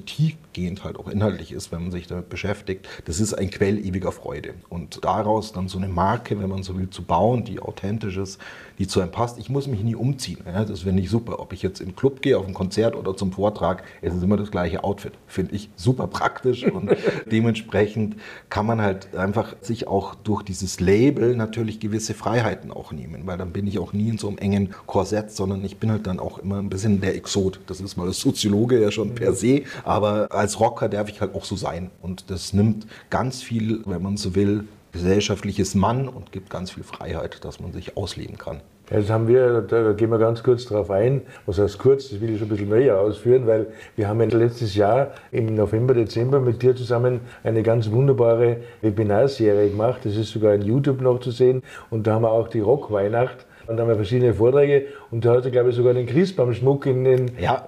tiefgehend 0.51 0.84
halt 0.84 0.98
auch 0.98 1.08
inhaltlich 1.08 1.51
ist, 1.51 1.72
wenn 1.72 1.84
man 1.84 1.91
sich 1.91 2.08
damit 2.08 2.29
beschäftigt. 2.29 2.88
Das 3.05 3.20
ist 3.20 3.34
ein 3.34 3.50
Quell 3.50 3.77
ewiger 3.77 4.12
Freude. 4.12 4.53
Und 4.70 5.03
daraus 5.03 5.53
dann 5.53 5.67
so 5.67 5.77
eine 5.77 5.88
Marke, 5.88 6.39
wenn 6.39 6.50
man 6.50 6.63
so 6.63 6.77
will, 6.77 6.89
zu 6.89 7.03
bauen, 7.03 7.43
die 7.43 7.60
authentisch 7.60 7.81
Authentisches, 7.81 8.38
die 8.79 8.88
zu 8.88 9.00
einem 9.01 9.12
passt. 9.12 9.38
Ich 9.38 9.50
muss 9.50 9.67
mich 9.67 9.84
nie 9.84 9.96
umziehen. 9.96 10.39
Ja, 10.46 10.65
das 10.65 10.81
finde 10.81 11.01
ich 11.01 11.10
super. 11.10 11.39
Ob 11.39 11.53
ich 11.53 11.62
jetzt 11.62 11.81
in 11.81 11.89
den 11.89 11.96
Club 11.96 12.22
gehe, 12.22 12.38
auf 12.38 12.48
ein 12.48 12.53
Konzert 12.53 12.96
oder 12.96 13.15
zum 13.15 13.31
Vortrag, 13.31 13.84
es 14.01 14.13
ist 14.13 14.24
immer 14.24 14.38
das 14.38 14.51
gleiche 14.51 14.84
Outfit. 14.84 15.13
Finde 15.27 15.55
ich 15.55 15.70
super 15.75 16.08
praktisch 16.08 16.63
und 16.63 16.91
dementsprechend 17.31 18.15
kann 18.50 18.65
man 18.65 18.81
halt 18.81 19.15
einfach 19.15 19.55
sich 19.62 19.88
auch 19.88 20.15
durch 20.15 20.43
dieses 20.43 20.79
Label 20.79 21.36
natürlich 21.36 21.79
gewisse 21.79 22.13
Freiheiten 22.13 22.72
auch 22.72 22.91
nehmen, 22.91 23.25
weil 23.25 23.38
dann 23.38 23.51
bin 23.51 23.67
ich 23.67 23.79
auch 23.79 23.93
nie 23.93 24.10
in 24.10 24.17
so 24.17 24.27
einem 24.27 24.38
engen 24.38 24.70
Korsett, 24.88 25.31
sondern 25.31 25.63
ich 25.63 25.77
bin 25.77 25.91
halt 25.91 26.08
dann 26.08 26.20
auch 26.20 26.39
immer 26.39 26.58
ein 26.58 26.70
bisschen 26.70 27.01
der 27.01 27.15
Exot. 27.15 27.60
Das 27.67 27.81
ist 27.81 27.98
mal 27.98 28.08
als 28.08 28.20
Soziologe 28.20 28.81
ja 28.81 28.91
schon 28.91 29.13
per 29.15 29.34
se, 29.34 29.63
aber 29.84 30.27
als 30.42 30.60
Rocker 30.60 30.90
darf 30.90 31.08
ich 31.08 31.22
halt 31.22 31.36
auch 31.36 31.46
so 31.46 31.56
sein 31.56 31.92
und 32.02 32.32
das 32.32 32.52
nimmt 32.52 32.88
ganz 33.12 33.44
viel, 33.44 33.84
wenn 33.86 34.02
man 34.02 34.18
so 34.18 34.34
will, 34.34 34.64
gesellschaftliches 34.92 35.76
Mann 35.76 36.08
und 36.08 36.32
gibt 36.32 36.50
ganz 36.50 36.72
viel 36.72 36.82
Freiheit, 36.82 37.46
dass 37.46 37.60
man 37.60 37.74
sich 37.74 37.96
ausleben 37.96 38.40
kann. 38.40 38.62
Jetzt 38.90 39.12
haben 39.12 39.28
wir, 39.28 39.62
da 39.62 39.94
gehen 39.94 40.10
wir 40.10 40.18
ganz 40.18 40.42
kurz 40.42 40.66
darauf 40.66 40.90
ein, 40.90 41.22
was 41.46 41.60
heißt 41.60 41.78
kurz, 41.78 42.10
das 42.10 42.20
will 42.22 42.32
ich 42.32 42.40
schon 42.40 42.48
ein 42.48 42.50
bisschen 42.50 42.70
näher 42.70 43.00
ausführen, 43.00 43.46
weil 43.46 43.68
wir 43.96 44.08
haben 44.08 44.20
letztes 44.32 44.74
Jahr 44.74 45.12
im 45.32 45.54
November, 45.54 45.94
Dezember 45.94 46.40
mit 46.40 46.64
dir 46.64 46.76
zusammen 46.76 47.22
eine 47.44 47.62
ganz 47.62 47.92
wunderbare 47.92 48.58
Webinarserie 48.82 49.70
gemacht. 49.70 50.02
Das 50.06 50.16
ist 50.16 50.32
sogar 50.32 50.56
in 50.56 50.64
YouTube 50.64 51.02
noch 51.02 51.20
zu 51.20 51.30
sehen 51.30 51.62
und 51.92 52.08
da 52.08 52.16
haben 52.16 52.24
wir 52.24 52.32
auch 52.32 52.48
die 52.48 52.62
Rockweihnacht 52.62 53.46
und 53.72 53.78
da 53.78 53.84
haben 53.84 53.90
wir 53.90 53.96
verschiedene 53.96 54.34
Vorträge 54.34 54.88
und 55.10 55.25
da 55.25 55.36
hat 55.36 55.46
er, 55.46 55.51
glaube 55.51 55.70
ich, 55.72 55.75
sogar 55.75 55.94
den 55.94 56.06
Christbaumschmuck 56.06 56.86
in 56.86 57.04
den. 57.04 57.32
Ja. 57.40 57.66